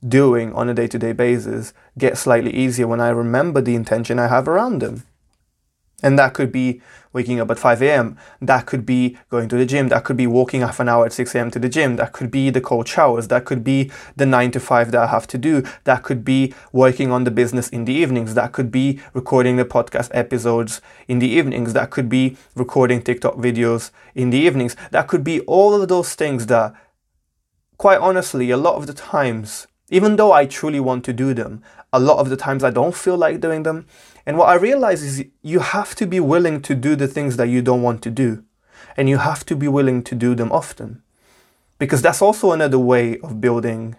doing 0.07 0.53
on 0.55 0.69
a 0.69 0.75
day 0.75 0.87
to 0.87 0.99
day 0.99 1.13
basis 1.13 1.75
get 1.99 2.17
slightly 2.17 2.55
easier 2.55 2.87
when 2.87 3.01
I 3.01 3.09
remember 3.09 3.61
the 3.61 3.75
intention 3.75 4.19
I 4.19 4.29
have 4.29 4.49
around 4.49 4.81
them. 4.81 5.05
And 6.02 6.17
that 6.19 6.33
could 6.33 6.52
be 6.52 6.81
waking 7.12 7.40
up 7.40 7.50
at 7.50 7.59
5 7.59 7.83
a.m. 7.83 8.17
That 8.40 8.67
could 8.67 8.87
be 8.87 9.19
going 9.31 9.49
to 9.49 9.57
the 9.57 9.67
gym. 9.67 9.88
That 9.88 10.05
could 10.05 10.17
be 10.17 10.28
walking 10.28 10.61
half 10.61 10.78
an 10.78 10.88
hour 10.88 11.07
at 11.07 11.12
6 11.12 11.35
a.m. 11.35 11.50
to 11.50 11.59
the 11.59 11.69
gym. 11.69 11.97
That 11.97 12.12
could 12.12 12.31
be 12.31 12.50
the 12.50 12.61
cold 12.61 12.87
showers. 12.87 13.28
That 13.28 13.45
could 13.45 13.64
be 13.64 13.90
the 14.14 14.26
9 14.26 14.52
to 14.52 14.61
5 14.61 14.93
that 14.93 15.02
I 15.02 15.07
have 15.09 15.26
to 15.28 15.38
do. 15.38 15.64
That 15.85 16.05
could 16.05 16.25
be 16.25 16.55
working 16.73 17.11
on 17.11 17.25
the 17.25 17.33
business 17.33 17.69
in 17.69 17.85
the 17.85 17.93
evenings. 17.93 18.35
That 18.35 18.52
could 18.52 18.71
be 18.71 19.00
recording 19.12 19.57
the 19.57 19.64
podcast 19.64 20.11
episodes 20.12 20.81
in 21.09 21.19
the 21.19 21.28
evenings. 21.28 21.73
That 21.73 21.90
could 21.90 22.09
be 22.09 22.37
recording 22.55 23.02
TikTok 23.02 23.35
videos 23.35 23.90
in 24.14 24.31
the 24.31 24.38
evenings. 24.38 24.76
That 24.93 25.09
could 25.09 25.25
be 25.25 25.40
all 25.40 25.75
of 25.75 25.88
those 25.88 26.14
things 26.14 26.47
that, 26.47 26.75
quite 27.76 27.99
honestly, 27.99 28.50
a 28.50 28.57
lot 28.57 28.76
of 28.76 28.87
the 28.87 28.95
times, 28.95 29.67
even 29.90 30.14
though 30.14 30.31
I 30.31 30.47
truly 30.47 30.78
want 30.78 31.05
to 31.07 31.12
do 31.12 31.35
them, 31.35 31.64
a 31.93 31.99
lot 31.99 32.19
of 32.19 32.28
the 32.28 32.37
times 32.37 32.62
I 32.62 32.71
don't 32.71 32.95
feel 32.95 33.17
like 33.17 33.40
doing 33.40 33.62
them 33.62 33.87
and 34.29 34.37
what 34.37 34.51
I 34.51 34.57
realize 34.57 35.03
is 35.03 35.25
you 35.41 35.61
have 35.61 35.95
to 35.95 36.07
be 36.07 36.21
willing 36.21 36.61
to 36.61 36.75
do 36.75 36.95
the 36.95 37.09
things 37.09 37.39
that 37.39 37.49
you 37.49 37.63
don't 37.63 37.81
want 37.81 38.03
to 38.03 38.11
do. 38.11 38.45
And 38.95 39.09
you 39.09 39.17
have 39.17 39.47
to 39.47 39.57
be 39.57 39.69
willing 39.69 40.05
to 40.05 40.15
do 40.15 40.35
them 40.35 40.53
often. 40.53 41.03
Because 41.79 42.03
that's 42.03 42.21
also 42.21 42.53
another 42.53 42.79
way 42.79 43.19
of 43.21 43.41
building 43.41 43.97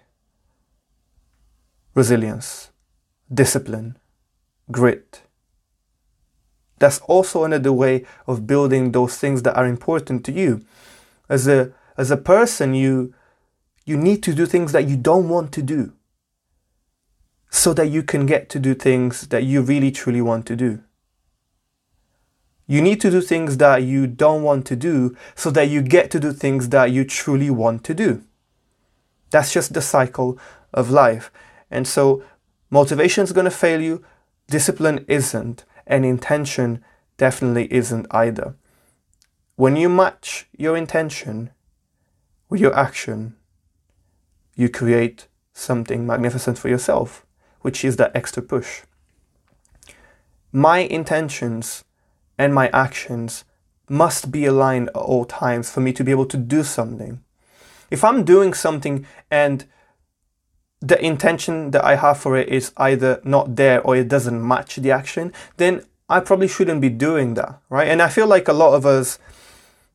resilience, 1.95 2.69
discipline, 3.33 3.97
grit. 4.69 5.23
That's 6.77 6.99
also 6.99 7.43
another 7.43 7.73
way 7.73 8.05
of 8.27 8.45
building 8.45 8.91
those 8.91 9.17
things 9.17 9.41
that 9.41 9.57
are 9.57 9.65
important 9.65 10.23
to 10.25 10.31
you. 10.31 10.63
As 11.27 11.47
a, 11.47 11.73
as 11.97 12.11
a 12.11 12.17
person, 12.17 12.75
you, 12.75 13.15
you 13.83 13.97
need 13.97 14.21
to 14.21 14.35
do 14.35 14.45
things 14.45 14.73
that 14.73 14.87
you 14.87 14.95
don't 14.95 15.27
want 15.27 15.51
to 15.53 15.63
do 15.63 15.93
so 17.49 17.73
that 17.73 17.87
you 17.87 18.03
can 18.03 18.25
get 18.25 18.49
to 18.49 18.59
do 18.59 18.73
things 18.73 19.27
that 19.27 19.43
you 19.43 19.61
really 19.61 19.91
truly 19.91 20.21
want 20.21 20.45
to 20.45 20.55
do. 20.55 20.83
You 22.67 22.81
need 22.81 23.01
to 23.01 23.09
do 23.09 23.21
things 23.21 23.57
that 23.57 23.81
you 23.81 24.05
don't 24.05 24.43
want 24.43 24.67
to 24.67 24.75
do 24.75 25.17
so 25.35 25.49
that 25.51 25.69
you 25.69 25.81
get 25.81 26.11
to 26.11 26.19
do 26.19 26.31
things 26.31 26.69
that 26.69 26.91
you 26.91 27.03
truly 27.03 27.49
want 27.49 27.83
to 27.85 27.95
do. 27.95 28.23
That's 29.31 29.51
just 29.51 29.73
the 29.73 29.81
cycle 29.81 30.37
of 30.71 30.91
life. 30.91 31.31
And 31.71 31.87
so 31.87 32.23
motivation 32.69 33.23
is 33.23 33.31
going 33.31 33.45
to 33.45 33.51
fail 33.51 33.81
you, 33.81 34.03
discipline 34.47 35.03
isn't, 35.07 35.65
and 35.87 36.05
intention 36.05 36.83
definitely 37.17 37.73
isn't 37.73 38.05
either. 38.11 38.55
When 39.55 39.75
you 39.75 39.89
match 39.89 40.47
your 40.55 40.77
intention 40.77 41.49
with 42.49 42.61
your 42.61 42.77
action, 42.77 43.35
you 44.55 44.69
create 44.69 45.27
something 45.53 46.05
magnificent 46.05 46.59
for 46.59 46.69
yourself 46.69 47.25
which 47.61 47.83
is 47.83 47.97
that 47.97 48.15
extra 48.15 48.41
push. 48.43 48.81
My 50.51 50.79
intentions 50.79 51.83
and 52.37 52.53
my 52.53 52.69
actions 52.69 53.43
must 53.89 54.31
be 54.31 54.45
aligned 54.45 54.89
at 54.89 54.95
all 54.95 55.25
times 55.25 55.69
for 55.69 55.81
me 55.81 55.93
to 55.93 56.03
be 56.03 56.11
able 56.11 56.25
to 56.27 56.37
do 56.37 56.63
something. 56.63 57.21
If 57.91 58.03
I'm 58.03 58.23
doing 58.23 58.53
something 58.53 59.05
and 59.31 59.65
the 60.81 61.03
intention 61.03 61.71
that 61.71 61.83
I 61.83 61.95
have 61.95 62.19
for 62.19 62.37
it 62.37 62.47
is 62.47 62.71
either 62.77 63.19
not 63.23 63.55
there 63.55 63.81
or 63.81 63.95
it 63.95 64.07
doesn't 64.07 64.47
match 64.47 64.77
the 64.77 64.91
action, 64.91 65.33
then 65.57 65.83
I 66.07 66.19
probably 66.21 66.47
shouldn't 66.47 66.81
be 66.81 66.89
doing 66.89 67.33
that, 67.33 67.59
right? 67.69 67.87
And 67.87 68.01
I 68.01 68.09
feel 68.09 68.27
like 68.27 68.47
a 68.47 68.53
lot 68.53 68.73
of 68.73 68.85
us, 68.85 69.19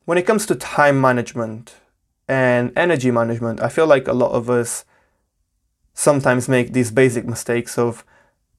when 0.05 0.17
it 0.17 0.27
comes 0.27 0.45
to 0.45 0.55
time 0.55 1.01
management 1.01 1.75
and 2.27 2.71
energy 2.77 3.11
management, 3.11 3.61
I 3.61 3.69
feel 3.69 3.87
like 3.87 4.07
a 4.07 4.13
lot 4.13 4.31
of 4.31 4.49
us 4.49 4.85
sometimes 5.95 6.47
make 6.47 6.73
these 6.73 6.91
basic 6.91 7.25
mistakes 7.25 7.79
of 7.79 8.05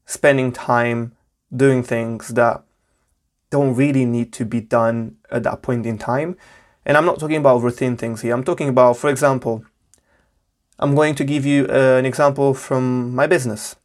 spending 0.05 0.51
time 0.51 1.13
doing 1.55 1.83
things 1.83 2.29
that 2.29 2.63
don't 3.49 3.75
really 3.75 4.05
need 4.05 4.33
to 4.33 4.43
be 4.43 4.59
done 4.59 5.15
at 5.31 5.43
that 5.43 5.61
point 5.61 5.85
in 5.85 5.97
time. 5.97 6.35
And 6.85 6.97
I'm 6.97 7.05
not 7.05 7.19
talking 7.19 7.37
about 7.37 7.61
routine 7.61 7.95
things 7.95 8.21
here. 8.21 8.33
I'm 8.33 8.43
talking 8.43 8.67
about, 8.67 8.97
for 8.97 9.09
example, 9.09 9.63
I'm 10.79 10.95
going 10.95 11.15
to 11.15 11.23
give 11.23 11.45
you 11.45 11.67
uh, 11.69 11.97
an 11.97 12.05
example 12.05 12.53
from 12.53 13.15
my 13.15 13.27
business. 13.27 13.75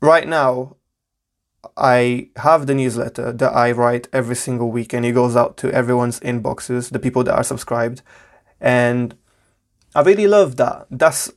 Right 0.00 0.28
now, 0.28 0.76
I 1.76 2.28
have 2.36 2.66
the 2.66 2.74
newsletter 2.74 3.32
that 3.32 3.54
I 3.54 3.72
write 3.72 4.08
every 4.12 4.36
single 4.36 4.70
week 4.70 4.92
and 4.92 5.06
it 5.06 5.12
goes 5.12 5.36
out 5.36 5.56
to 5.58 5.72
everyone's 5.72 6.20
inboxes, 6.20 6.90
the 6.90 6.98
people 6.98 7.24
that 7.24 7.34
are 7.34 7.44
subscribed. 7.44 8.02
And 8.60 9.16
I 9.94 10.02
really 10.02 10.26
love 10.26 10.56
that. 10.56 10.86
That's 10.90 11.30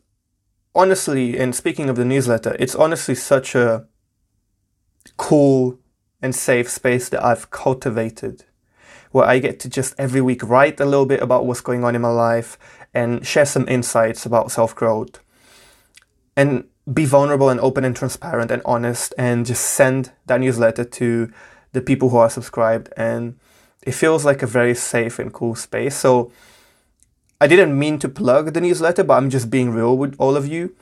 honestly, 0.74 1.38
and 1.38 1.53
speaking 1.53 1.89
of 1.89 1.95
the 1.95 2.05
newsletter, 2.05 2.55
it's 2.59 2.75
honestly 2.75 3.15
such 3.15 3.55
a 3.55 3.88
cool 5.17 5.79
and 6.21 6.33
safe 6.33 6.69
space 6.69 7.09
that 7.09 7.24
I've 7.24 7.51
cultivated 7.51 8.45
where 9.12 9.25
I 9.25 9.39
get 9.39 9.59
to 9.62 9.69
just 9.69 9.95
every 9.97 10.21
week 10.21 10.43
write 10.43 10.79
a 10.79 10.85
little 10.85 11.05
bit 11.05 11.21
about 11.21 11.45
what's 11.45 11.62
going 11.62 11.83
on 11.83 11.95
in 11.95 12.01
my 12.01 12.09
life 12.09 12.57
and 12.93 13.25
share 13.25 13.45
some 13.45 13.67
insights 13.69 14.25
about 14.25 14.51
self 14.51 14.75
growth 14.75 15.19
and 16.35 16.65
be 16.91 17.05
vulnerable 17.05 17.50
and 17.50 17.59
open 17.59 17.85
and 17.85 17.95
transparent 17.95 18.51
and 18.51 18.62
honest 18.65 19.13
and 19.17 19.45
just 19.45 19.63
send 19.63 20.12
that 20.25 20.41
newsletter 20.41 20.83
to 20.83 21.31
the 21.71 21.81
people 21.81 22.09
who 22.09 22.17
are 22.17 22.29
subscribed 22.29 22.89
and 22.97 23.38
it 23.83 23.93
feels 23.93 24.25
like 24.25 24.41
a 24.41 24.47
very 24.47 24.75
safe 24.75 25.19
and 25.19 25.31
cool 25.31 25.55
space. 25.55 25.95
So 25.95 26.31
I 27.39 27.48
didn't 27.48 27.77
mean 27.77 28.00
to 28.00 28.10
plug 28.10 28.54
the 28.54 28.62
newsletter, 28.62 29.04
but 29.04 29.15
I'm 29.15 29.30
just 29.30 29.50
being 29.50 29.72
real 29.72 29.98
with 29.98 30.15
all 30.18 30.38
of 30.38 30.48
you. 30.48 30.75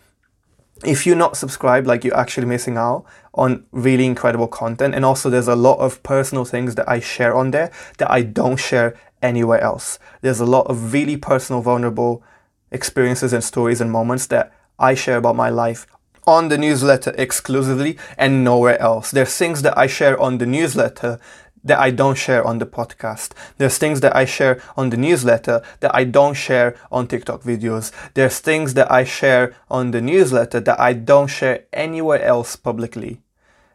If 0.85 1.05
you're 1.05 1.15
not 1.15 1.37
subscribed, 1.37 1.87
like 1.87 2.03
you're 2.03 2.17
actually 2.17 2.45
missing 2.45 2.77
out 2.77 3.05
on 3.33 3.65
really 3.71 4.05
incredible 4.05 4.47
content. 4.47 4.93
And 4.93 5.03
also, 5.03 5.29
there's 5.29 5.47
a 5.47 5.55
lot 5.55 5.79
of 5.79 6.03
personal 6.03 6.45
things 6.45 6.75
that 6.75 6.87
I 6.87 6.99
share 6.99 7.35
on 7.35 7.51
there 7.51 7.71
that 7.97 8.11
I 8.11 8.21
don't 8.21 8.57
share 8.57 8.95
anywhere 9.21 9.61
else. 9.61 9.97
There's 10.21 10.39
a 10.39 10.45
lot 10.45 10.67
of 10.67 10.93
really 10.93 11.17
personal, 11.17 11.61
vulnerable 11.61 12.23
experiences 12.71 13.33
and 13.33 13.43
stories 13.43 13.81
and 13.81 13.91
moments 13.91 14.27
that 14.27 14.53
I 14.77 14.93
share 14.93 15.17
about 15.17 15.35
my 15.35 15.49
life 15.49 15.87
on 16.25 16.49
the 16.49 16.57
newsletter 16.57 17.13
exclusively 17.17 17.97
and 18.17 18.43
nowhere 18.43 18.79
else. 18.79 19.11
There's 19.11 19.35
things 19.35 19.61
that 19.61 19.77
I 19.77 19.87
share 19.87 20.19
on 20.19 20.37
the 20.37 20.45
newsletter 20.45 21.19
that 21.63 21.79
I 21.79 21.91
don't 21.91 22.17
share 22.17 22.45
on 22.45 22.59
the 22.59 22.65
podcast. 22.65 23.31
There's 23.57 23.77
things 23.77 24.01
that 24.01 24.15
I 24.15 24.25
share 24.25 24.61
on 24.75 24.89
the 24.89 24.97
newsletter 24.97 25.61
that 25.79 25.95
I 25.95 26.03
don't 26.03 26.33
share 26.33 26.75
on 26.91 27.07
TikTok 27.07 27.41
videos. 27.43 27.91
There's 28.13 28.39
things 28.39 28.73
that 28.73 28.91
I 28.91 29.03
share 29.03 29.55
on 29.69 29.91
the 29.91 30.01
newsletter 30.01 30.59
that 30.59 30.79
I 30.79 30.93
don't 30.93 31.27
share 31.27 31.65
anywhere 31.71 32.21
else 32.21 32.55
publicly. 32.55 33.21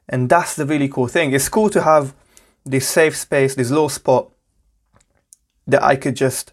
And 0.09 0.29
that's 0.29 0.55
the 0.57 0.67
really 0.67 0.89
cool 0.89 1.07
thing. 1.07 1.33
It's 1.33 1.49
cool 1.49 1.71
to 1.71 1.83
have 1.83 2.15
this 2.65 2.87
safe 2.87 3.17
space, 3.17 3.55
this 3.55 3.71
little 3.71 3.89
spot 3.89 4.31
that 5.67 5.83
I 5.83 5.97
could 5.97 6.17
just 6.17 6.53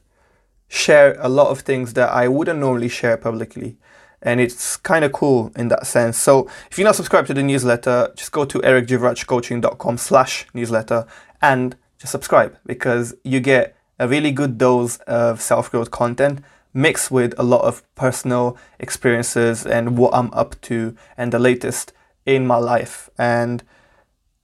share 0.68 1.16
a 1.20 1.30
lot 1.30 1.50
of 1.50 1.60
things 1.62 1.94
that 1.94 2.10
I 2.10 2.28
wouldn't 2.28 2.60
normally 2.60 2.90
share 2.90 3.18
publicly 3.18 3.78
and 4.26 4.42
it's 4.42 4.76
kind 4.78 5.06
of 5.06 5.14
cool 5.14 5.52
in 5.56 5.70
that 5.70 5.88
sense. 5.88 6.18
So 6.18 6.50
if 6.70 6.78
you're 6.78 6.86
not 6.86 6.96
subscribed 6.96 7.28
to 7.28 7.34
the 7.34 7.44
newsletter, 7.44 8.12
just 8.16 8.32
go 8.32 8.44
to 8.44 8.60
ericjivrajcoaching.com 8.60 9.98
slash 9.98 10.48
newsletter 10.54 11.06
and 11.42 11.78
just 12.00 12.12
subscribe 12.12 12.58
because 12.66 13.16
you 13.24 13.40
get 13.40 13.78
a 14.00 14.08
really 14.08 14.32
good 14.32 14.58
dose 14.58 14.98
of 15.08 15.42
self-growth 15.42 15.92
content 15.92 16.42
mixed 16.74 17.10
with 17.10 17.34
a 17.38 17.44
lot 17.44 17.62
of 17.62 17.84
personal 17.96 18.58
experiences 18.80 19.66
and 19.66 19.98
what 19.98 20.14
I'm 20.14 20.34
up 20.34 20.60
to 20.62 20.96
and 21.16 21.32
the 21.32 21.40
latest 21.40 21.94
in 22.26 22.46
my 22.46 22.58
life. 22.58 23.10
And 23.18 23.64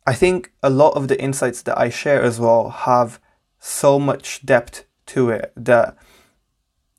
I 0.08 0.14
think 0.14 0.54
a 0.64 0.70
lot 0.70 0.92
of 0.92 1.10
the 1.10 1.22
insights 1.22 1.62
that 1.64 1.78
I 1.78 1.90
share 1.90 2.22
as 2.22 2.40
well 2.40 2.70
have 2.70 3.20
so 3.60 4.00
much 4.00 4.46
depth 4.46 4.86
to 5.08 5.30
it 5.30 5.52
that 5.58 5.98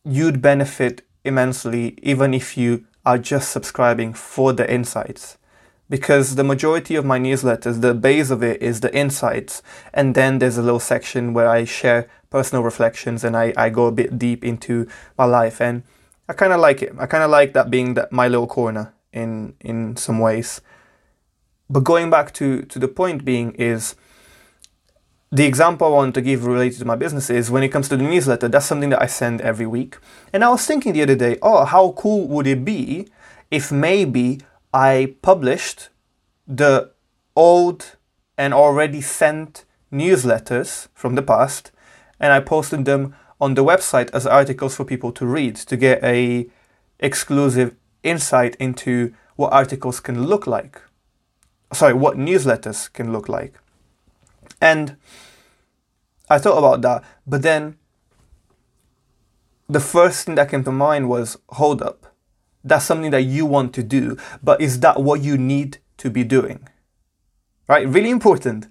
you'd 0.05 0.43
benefit 0.43 1.03
immensely, 1.25 1.99
even 2.03 2.35
if 2.35 2.57
you 2.57 2.85
are 3.05 3.19
just 3.19 3.51
subscribing 3.51 4.15
for 4.15 4.53
the 4.53 4.71
insights. 4.73 5.39
Because 5.89 6.37
the 6.37 6.45
majority 6.45 6.95
of 6.95 7.05
my 7.05 7.19
newsletters, 7.19 7.81
the 7.81 7.95
base 7.95 8.31
of 8.31 8.43
it 8.43 8.63
is 8.63 8.81
the 8.81 8.95
insights. 8.97 9.63
And 9.93 10.15
then 10.15 10.39
there's 10.39 10.57
a 10.57 10.63
little 10.63 10.81
section 10.81 11.35
where 11.35 11.49
I 11.49 11.65
share 11.65 12.09
personal 12.31 12.65
reflections 12.65 13.25
and 13.25 13.37
I, 13.37 13.53
I 13.57 13.69
go 13.69 13.87
a 13.87 13.93
bit 13.93 14.19
deep 14.19 14.43
into 14.43 14.89
my 15.19 15.25
life. 15.25 15.61
And 15.61 15.83
I 16.29 16.33
kind 16.33 16.53
of 16.53 16.61
like 16.61 16.83
it. 16.83 16.95
I 16.99 17.07
kind 17.07 17.23
of 17.23 17.31
like 17.31 17.53
that 17.53 17.71
being 17.71 17.95
that 17.95 18.11
my 18.11 18.29
little 18.29 18.47
corner 18.47 18.95
in, 19.13 19.55
in 19.61 19.97
some 19.97 20.19
ways. 20.19 20.63
But 21.69 21.85
going 21.85 22.09
back 22.09 22.33
to, 22.35 22.63
to 22.63 22.79
the 22.79 22.89
point 22.89 23.25
being 23.25 23.53
is 23.53 23.95
the 25.33 25.47
example 25.47 25.87
I 25.87 25.91
want 25.91 26.15
to 26.17 26.21
give 26.21 26.45
related 26.45 26.79
to 26.81 26.85
my 26.85 26.95
business 26.95 27.31
is 27.31 27.51
when 27.51 27.63
it 27.63 27.71
comes 27.71 27.89
to 27.89 27.97
the 27.97 28.03
newsletter, 28.03 28.49
that's 28.49 28.67
something 28.67 28.91
that 28.91 29.01
I 29.01 29.07
send 29.07 29.41
every 29.41 29.67
week. 29.67 29.97
And 30.31 30.45
I 30.45 30.51
was 30.51 30.67
thinking 30.67 30.93
the 30.93 31.03
other 31.03 31.15
day, 31.15 31.39
oh, 31.41 31.65
how 31.65 31.93
cool 31.93 32.29
would 32.29 32.47
it 32.47 32.67
be 32.67 33.09
if 33.51 33.73
maybe 33.73 34.43
I 34.75 35.15
published 35.23 35.89
the 36.47 36.91
old 37.35 37.97
and 38.37 38.53
already 38.53 39.01
sent 39.01 39.65
newsletters 39.91 40.89
from 40.93 41.15
the 41.15 41.23
past 41.23 41.71
and 42.21 42.31
I 42.31 42.41
posted 42.41 42.85
them 42.85 43.15
on 43.41 43.55
the 43.55 43.65
website 43.65 44.11
as 44.13 44.27
articles 44.27 44.77
for 44.77 44.85
people 44.85 45.13
to 45.13 45.25
read 45.25 45.57
to 45.57 45.79
get 45.79 46.05
a 46.05 46.47
exclusive 47.01 47.75
insight 48.03 48.55
into 48.57 49.15
what 49.37 49.53
articles 49.53 49.99
can 49.99 50.27
look 50.27 50.47
like. 50.47 50.83
Sorry, 51.73 51.95
what 51.95 52.19
newsletters 52.19 52.93
can 52.93 53.13
look 53.13 53.31
like. 53.31 53.55
And 54.63 54.97
I 56.31 56.39
thought 56.39 56.57
about 56.57 56.83
that, 56.83 57.05
but 57.27 57.43
then 57.43 57.79
the 59.69 59.81
first 59.81 60.25
thing 60.25 60.37
that 60.37 60.51
came 60.51 60.63
to 60.63 60.71
mind 60.71 61.09
was 61.09 61.37
hold 61.49 61.83
up. 61.83 62.15
That's 62.63 62.85
something 62.85 63.11
that 63.11 63.23
you 63.23 63.45
want 63.45 63.75
to 63.75 63.83
do, 63.83 64.17
but 64.41 64.61
is 64.61 64.79
that 64.81 65.03
what 65.03 65.21
you 65.21 65.37
need 65.37 65.79
to 65.97 66.11
be 66.11 66.23
doing? 66.23 66.69
Right? 67.67 67.89
Really 67.89 68.11
important. 68.11 68.69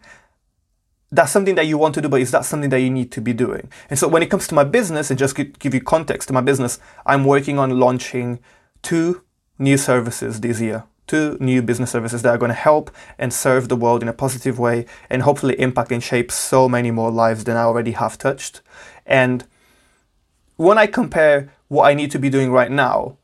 That's 1.12 1.32
something 1.34 1.56
that 1.56 1.68
you 1.68 1.78
want 1.78 1.94
to 1.96 2.02
do, 2.02 2.08
but 2.08 2.22
is 2.22 2.32
that 2.32 2.46
something 2.46 2.70
that 2.70 2.80
you 2.80 2.90
need 2.90 3.12
to 3.12 3.20
be 3.20 3.34
doing? 3.34 3.70
And 3.90 4.00
so 4.00 4.08
when 4.08 4.24
it 4.24 4.30
comes 4.32 4.48
to 4.48 4.56
my 4.56 4.64
business, 4.64 5.10
and 5.10 5.20
just 5.20 5.36
give 5.36 5.74
you 5.74 5.82
context 5.82 6.30
to 6.30 6.34
my 6.34 6.40
business, 6.40 6.80
I'm 7.06 7.26
working 7.26 7.60
on 7.60 7.78
launching 7.78 8.40
two 8.82 9.24
new 9.60 9.76
services 9.76 10.40
this 10.40 10.62
year 10.62 10.86
two 11.08 11.38
new 11.40 11.62
business 11.62 11.92
services 11.92 12.22
that 12.22 12.30
are 12.30 12.38
going 12.38 12.50
to 12.50 12.56
help 12.56 12.92
and 13.18 13.34
serve 13.34 13.68
the 13.68 13.76
world 13.76 14.02
in 14.02 14.08
a 14.08 14.14
positive 14.14 14.60
way 14.60 14.86
and 15.10 15.24
hopefully 15.24 15.60
impact 15.60 15.92
and 15.92 16.04
shape 16.04 16.32
so 16.32 16.70
many 16.70 16.92
more 16.92 17.12
lives 17.12 17.44
than 17.44 17.58
I 17.58 17.64
already 17.64 17.92
have 17.92 18.18
touched. 18.18 18.62
And 19.06 19.46
when 20.56 20.78
I 20.78 20.88
compare 20.88 21.52
what 21.68 21.88
I 21.88 21.94
need 21.94 22.12
to 22.12 22.20
be 22.20 22.30
doing 22.30 22.52
right 22.52 22.72
now, 22.72 23.18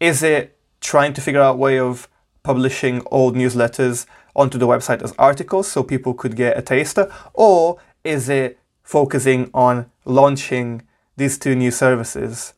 is 0.00 0.22
it 0.22 0.58
trying 0.80 1.12
to 1.14 1.20
figure 1.20 1.40
out 1.40 1.54
a 1.54 1.58
way 1.58 1.78
of 1.78 2.08
publishing 2.42 3.02
old 3.10 3.34
newsletters 3.34 4.06
onto 4.34 4.58
the 4.58 4.66
website 4.66 5.02
as 5.02 5.14
articles 5.18 5.70
so 5.70 5.82
people 5.82 6.14
could 6.14 6.36
get 6.36 6.56
a 6.56 6.62
taster? 6.62 7.12
Or 7.34 7.78
is 8.04 8.28
it 8.28 8.58
focusing 8.82 9.50
on 9.52 9.90
launching 10.04 10.82
these 11.16 11.38
two 11.38 11.56
new 11.56 11.70
services 11.70 12.54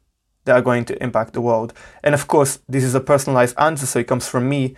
that 0.48 0.56
are 0.56 0.62
going 0.62 0.86
to 0.86 1.02
impact 1.02 1.34
the 1.34 1.42
world. 1.42 1.74
And 2.02 2.14
of 2.14 2.26
course, 2.26 2.60
this 2.66 2.82
is 2.82 2.94
a 2.94 3.00
personalized 3.00 3.54
answer, 3.58 3.84
so 3.84 3.98
it 3.98 4.08
comes 4.08 4.26
from 4.26 4.48
me. 4.48 4.74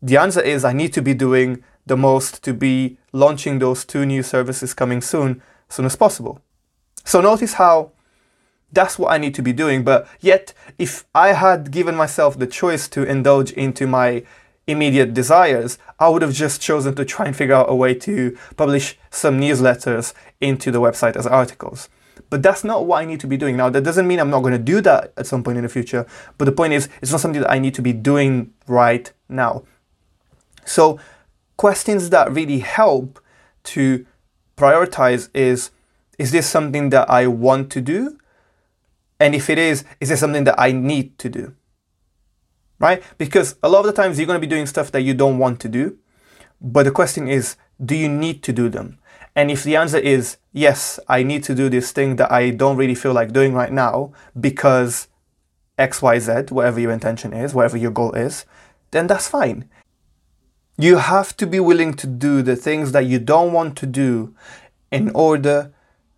The 0.00 0.16
answer 0.16 0.40
is 0.40 0.64
I 0.64 0.72
need 0.72 0.94
to 0.94 1.02
be 1.02 1.12
doing 1.12 1.62
the 1.84 1.96
most 1.96 2.42
to 2.44 2.54
be 2.54 2.96
launching 3.12 3.58
those 3.58 3.84
two 3.84 4.06
new 4.06 4.22
services 4.22 4.72
coming 4.72 5.02
soon, 5.02 5.42
as 5.68 5.76
soon 5.76 5.84
as 5.84 5.94
possible. 5.94 6.40
So 7.04 7.20
notice 7.20 7.54
how 7.54 7.92
that's 8.72 8.98
what 8.98 9.12
I 9.12 9.18
need 9.18 9.34
to 9.34 9.42
be 9.42 9.52
doing. 9.52 9.84
But 9.84 10.08
yet, 10.20 10.54
if 10.78 11.04
I 11.14 11.34
had 11.34 11.70
given 11.70 11.96
myself 11.96 12.38
the 12.38 12.46
choice 12.46 12.88
to 12.88 13.02
indulge 13.02 13.52
into 13.52 13.86
my 13.86 14.22
immediate 14.66 15.12
desires, 15.12 15.76
I 15.98 16.08
would 16.08 16.22
have 16.22 16.32
just 16.32 16.62
chosen 16.62 16.94
to 16.94 17.04
try 17.04 17.26
and 17.26 17.36
figure 17.36 17.56
out 17.56 17.68
a 17.68 17.74
way 17.74 17.92
to 17.94 18.38
publish 18.56 18.98
some 19.10 19.38
newsletters 19.38 20.14
into 20.40 20.70
the 20.70 20.80
website 20.80 21.16
as 21.16 21.26
articles. 21.26 21.90
But 22.30 22.44
that's 22.44 22.62
not 22.62 22.86
what 22.86 23.02
I 23.02 23.04
need 23.04 23.18
to 23.20 23.26
be 23.26 23.36
doing. 23.36 23.56
Now, 23.56 23.68
that 23.70 23.82
doesn't 23.82 24.06
mean 24.06 24.20
I'm 24.20 24.30
not 24.30 24.40
going 24.40 24.52
to 24.52 24.58
do 24.58 24.80
that 24.82 25.12
at 25.16 25.26
some 25.26 25.42
point 25.42 25.58
in 25.58 25.64
the 25.64 25.68
future. 25.68 26.06
But 26.38 26.44
the 26.44 26.52
point 26.52 26.72
is, 26.72 26.88
it's 27.02 27.10
not 27.10 27.20
something 27.20 27.40
that 27.40 27.50
I 27.50 27.58
need 27.58 27.74
to 27.74 27.82
be 27.82 27.92
doing 27.92 28.52
right 28.68 29.12
now. 29.28 29.64
So, 30.64 31.00
questions 31.56 32.10
that 32.10 32.32
really 32.32 32.60
help 32.60 33.20
to 33.64 34.06
prioritize 34.56 35.28
is 35.34 35.70
Is 36.18 36.32
this 36.32 36.46
something 36.46 36.90
that 36.90 37.10
I 37.10 37.26
want 37.26 37.72
to 37.72 37.80
do? 37.80 38.18
And 39.18 39.34
if 39.34 39.50
it 39.50 39.58
is, 39.58 39.84
is 40.00 40.10
this 40.10 40.20
something 40.20 40.44
that 40.44 40.54
I 40.58 40.70
need 40.72 41.18
to 41.18 41.28
do? 41.28 41.54
Right? 42.78 43.02
Because 43.18 43.56
a 43.62 43.68
lot 43.68 43.80
of 43.80 43.86
the 43.86 43.92
times 43.92 44.18
you're 44.18 44.26
going 44.26 44.40
to 44.40 44.46
be 44.46 44.54
doing 44.54 44.66
stuff 44.66 44.92
that 44.92 45.00
you 45.02 45.14
don't 45.14 45.38
want 45.38 45.60
to 45.60 45.68
do. 45.68 45.98
But 46.60 46.84
the 46.84 46.90
question 46.90 47.26
is, 47.26 47.56
do 47.82 47.96
you 47.96 48.08
need 48.08 48.42
to 48.44 48.52
do 48.52 48.68
them? 48.68 48.98
And 49.34 49.50
if 49.50 49.64
the 49.64 49.76
answer 49.76 49.98
is 49.98 50.38
yes, 50.52 50.98
I 51.08 51.22
need 51.22 51.44
to 51.44 51.54
do 51.54 51.68
this 51.68 51.92
thing 51.92 52.16
that 52.16 52.32
I 52.32 52.50
don't 52.50 52.76
really 52.76 52.94
feel 52.94 53.12
like 53.12 53.32
doing 53.32 53.54
right 53.54 53.72
now 53.72 54.12
because 54.38 55.08
XYZ, 55.78 56.50
whatever 56.50 56.80
your 56.80 56.92
intention 56.92 57.32
is, 57.32 57.54
whatever 57.54 57.76
your 57.76 57.90
goal 57.90 58.12
is, 58.12 58.44
then 58.90 59.06
that's 59.06 59.28
fine. 59.28 59.68
You 60.76 60.96
have 60.96 61.36
to 61.36 61.46
be 61.46 61.60
willing 61.60 61.94
to 61.94 62.06
do 62.06 62.42
the 62.42 62.56
things 62.56 62.92
that 62.92 63.06
you 63.06 63.18
don't 63.18 63.52
want 63.52 63.76
to 63.78 63.86
do 63.86 64.34
in 64.90 65.10
order 65.10 65.72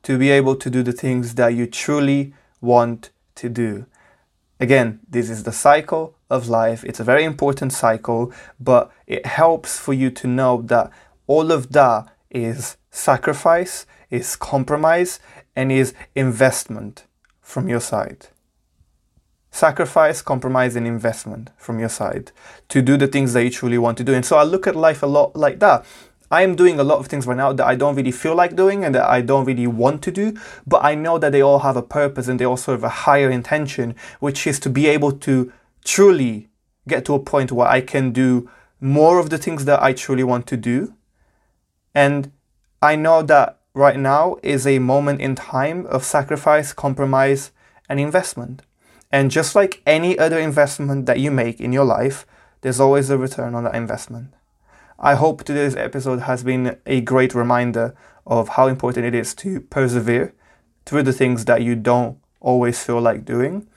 to 0.05 0.19
be 0.19 0.31
able 0.31 0.57
to 0.57 0.71
do 0.71 0.83
the 0.83 0.93
things 0.93 1.35
that 1.35 1.49
you 1.49 1.67
truly 1.67 2.35
want 2.61 3.11
to 3.37 3.49
do. 3.49 3.87
Again, 4.59 5.01
this 5.09 5.29
is 5.29 5.43
the 5.43 5.53
cycle 5.53 6.17
of 6.31 6.49
life. 6.49 6.85
It's 6.85 7.01
a 7.01 7.05
very 7.05 7.25
important 7.25 7.73
cycle, 7.73 8.33
but 8.61 8.91
it 9.07 9.27
helps 9.27 9.79
for 9.79 9.93
you 9.93 10.11
to 10.11 10.27
know 10.27 10.63
that 10.63 10.91
all 11.27 11.51
of 11.51 11.73
that 11.73 12.07
is 12.31 12.77
sacrifice, 12.93 13.87
is 14.11 14.37
compromise, 14.37 15.19
and 15.57 15.73
is 15.73 15.95
investment 16.15 17.07
from 17.41 17.69
your 17.69 17.81
side. 17.81 18.29
Sacrifice, 19.51 20.23
compromise, 20.23 20.77
and 20.77 20.87
investment 20.87 21.51
from 21.57 21.81
your 21.81 21.89
side 21.89 22.31
to 22.69 22.81
do 22.81 22.97
the 22.97 23.09
things 23.09 23.33
that 23.33 23.43
you 23.43 23.51
truly 23.51 23.79
want 23.79 23.99
to 23.99 24.05
do. 24.05 24.15
And 24.15 24.25
so 24.25 24.37
I 24.37 24.45
look 24.45 24.67
at 24.67 24.77
life 24.77 25.03
a 25.03 25.07
lot 25.07 25.35
like 25.35 25.59
that. 25.59 25.85
I 26.31 26.43
am 26.43 26.55
doing 26.55 26.81
a 26.81 26.85
lot 26.85 26.99
of 26.99 27.09
things 27.09 27.27
right 27.27 27.37
now 27.37 27.53
that 27.53 27.67
I 27.67 27.75
don't 27.75 27.95
really 27.95 28.13
feel 28.13 28.35
like 28.35 28.57
doing 28.57 28.85
and 28.85 28.95
that 28.95 29.09
I 29.09 29.21
don't 29.21 29.45
really 29.45 29.67
want 29.67 30.03
to 30.05 30.11
do, 30.11 30.35
but 30.67 30.83
I 30.83 30.95
know 30.95 31.19
that 31.19 31.33
they 31.33 31.43
all 31.43 31.59
have 31.59 31.77
a 31.77 31.83
purpose 31.83 32.29
and 32.29 32.41
they 32.41 32.47
all 32.47 32.57
serve 32.57 32.85
a 32.85 32.89
higher 32.89 33.31
intention, 33.31 33.95
which 34.21 34.47
is 34.47 34.59
to 34.61 34.71
be 34.71 34.87
able 34.87 35.13
to 35.13 35.53
truly 35.85 36.49
get 36.89 37.05
to 37.07 37.15
a 37.15 37.19
point 37.19 37.53
where 37.53 37.69
I 37.69 37.83
can 37.83 38.13
do 38.13 38.51
more 38.81 39.19
of 39.19 39.29
the 39.29 39.37
things 39.37 39.67
that 39.67 39.83
I 39.83 39.93
truly 39.93 40.25
want 40.25 40.47
to 40.49 40.57
do 40.57 40.95
and 41.95 42.33
I 42.83 42.97
know 42.97 43.23
that 43.23 43.61
right 43.75 43.97
now 43.97 44.39
is 44.43 44.67
a 44.67 44.81
moment 44.81 45.21
in 45.21 45.37
time 45.37 45.87
of 45.87 46.05
sacrifice, 46.05 46.73
compromise, 46.73 47.53
and 47.89 48.01
investment. 48.01 48.63
And 49.13 49.31
just 49.31 49.55
like 49.55 49.83
any 49.87 50.19
other 50.19 50.39
investment 50.39 51.07
that 51.07 51.21
you 51.21 51.31
make 51.31 51.61
in 51.61 51.73
your 51.73 51.85
life, 51.85 52.27
there's 52.63 52.81
always 52.81 53.09
a 53.09 53.17
return 53.17 53.55
on 53.55 53.63
that 53.65 53.77
investment. 53.77 54.35
I 54.99 55.15
hope 55.15 55.45
today's 55.45 55.77
episode 55.77 56.23
has 56.23 56.43
been 56.43 56.77
a 56.85 57.01
great 57.01 57.37
reminder 57.37 57.95
of 58.27 58.49
how 58.51 58.67
important 58.67 59.07
it 59.07 59.15
is 59.15 59.33
to 59.37 59.61
persevere 59.61 60.35
through 60.85 61.05
the 61.05 61.13
things 61.13 61.45
that 61.45 61.63
you 61.63 61.77
don't 61.77 62.19
always 62.41 62.83
feel 62.83 63.01
like 63.01 63.25
doing, 63.25 63.69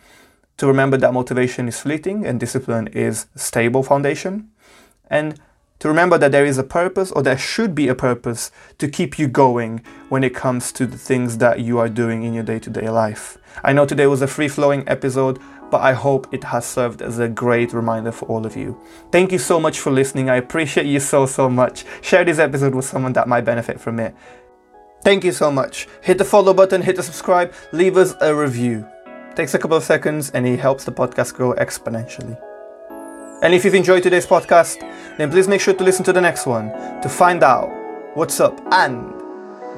to 0.57 0.65
remember 0.65 0.97
that 0.97 1.13
motivation 1.13 1.67
is 1.67 1.79
fleeting 1.79 2.25
and 2.25 2.39
discipline 2.39 2.87
is 2.87 3.27
a 3.35 3.39
stable 3.39 3.83
foundation, 3.83 4.49
and 5.11 5.39
to 5.79 5.87
remember 5.87 6.17
that 6.17 6.31
there 6.31 6.45
is 6.45 6.57
a 6.57 6.63
purpose 6.63 7.11
or 7.11 7.21
there 7.21 7.37
should 7.37 7.75
be 7.75 7.87
a 7.87 7.95
purpose 7.95 8.51
to 8.77 8.87
keep 8.87 9.19
you 9.19 9.27
going 9.27 9.81
when 10.09 10.23
it 10.23 10.33
comes 10.33 10.71
to 10.73 10.85
the 10.85 10.97
things 10.97 11.37
that 11.39 11.59
you 11.59 11.79
are 11.79 11.89
doing 11.89 12.23
in 12.23 12.33
your 12.33 12.43
day 12.43 12.59
to 12.59 12.69
day 12.69 12.89
life. 12.89 13.37
I 13.63 13.73
know 13.73 13.85
today 13.85 14.07
was 14.07 14.21
a 14.21 14.27
free 14.27 14.47
flowing 14.47 14.87
episode, 14.87 15.39
but 15.69 15.81
I 15.81 15.93
hope 15.93 16.33
it 16.33 16.45
has 16.45 16.65
served 16.65 17.01
as 17.01 17.19
a 17.19 17.27
great 17.27 17.73
reminder 17.73 18.11
for 18.11 18.25
all 18.25 18.45
of 18.45 18.55
you. 18.55 18.79
Thank 19.11 19.31
you 19.31 19.39
so 19.39 19.59
much 19.59 19.79
for 19.79 19.91
listening. 19.91 20.29
I 20.29 20.37
appreciate 20.37 20.85
you 20.85 20.99
so, 20.99 21.25
so 21.25 21.49
much. 21.49 21.85
Share 22.01 22.23
this 22.23 22.39
episode 22.39 22.75
with 22.75 22.85
someone 22.85 23.13
that 23.13 23.27
might 23.27 23.41
benefit 23.41 23.79
from 23.79 23.99
it. 23.99 24.15
Thank 25.03 25.23
you 25.23 25.31
so 25.31 25.51
much. 25.51 25.87
Hit 26.01 26.17
the 26.17 26.25
follow 26.25 26.53
button, 26.53 26.81
hit 26.81 26.95
the 26.95 27.03
subscribe, 27.03 27.53
leave 27.71 27.97
us 27.97 28.15
a 28.21 28.33
review. 28.33 28.87
Takes 29.35 29.53
a 29.53 29.59
couple 29.59 29.77
of 29.77 29.83
seconds 29.83 30.31
and 30.31 30.47
it 30.47 30.59
helps 30.59 30.85
the 30.85 30.91
podcast 30.91 31.33
grow 31.33 31.53
exponentially. 31.53 32.39
And 33.41 33.53
if 33.53 33.65
you've 33.65 33.75
enjoyed 33.75 34.03
today's 34.03 34.25
podcast, 34.25 34.79
then 35.17 35.29
please 35.29 35.47
make 35.47 35.61
sure 35.61 35.73
to 35.73 35.83
listen 35.83 36.03
to 36.05 36.13
the 36.13 36.21
next 36.21 36.45
one 36.45 36.69
to 37.01 37.09
find 37.09 37.43
out 37.43 37.69
what's 38.15 38.39
up 38.39 38.59
and 38.71 39.11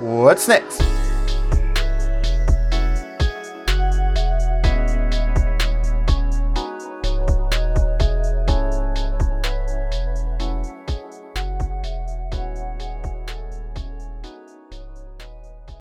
what's 0.01 0.47
next. 0.47 0.81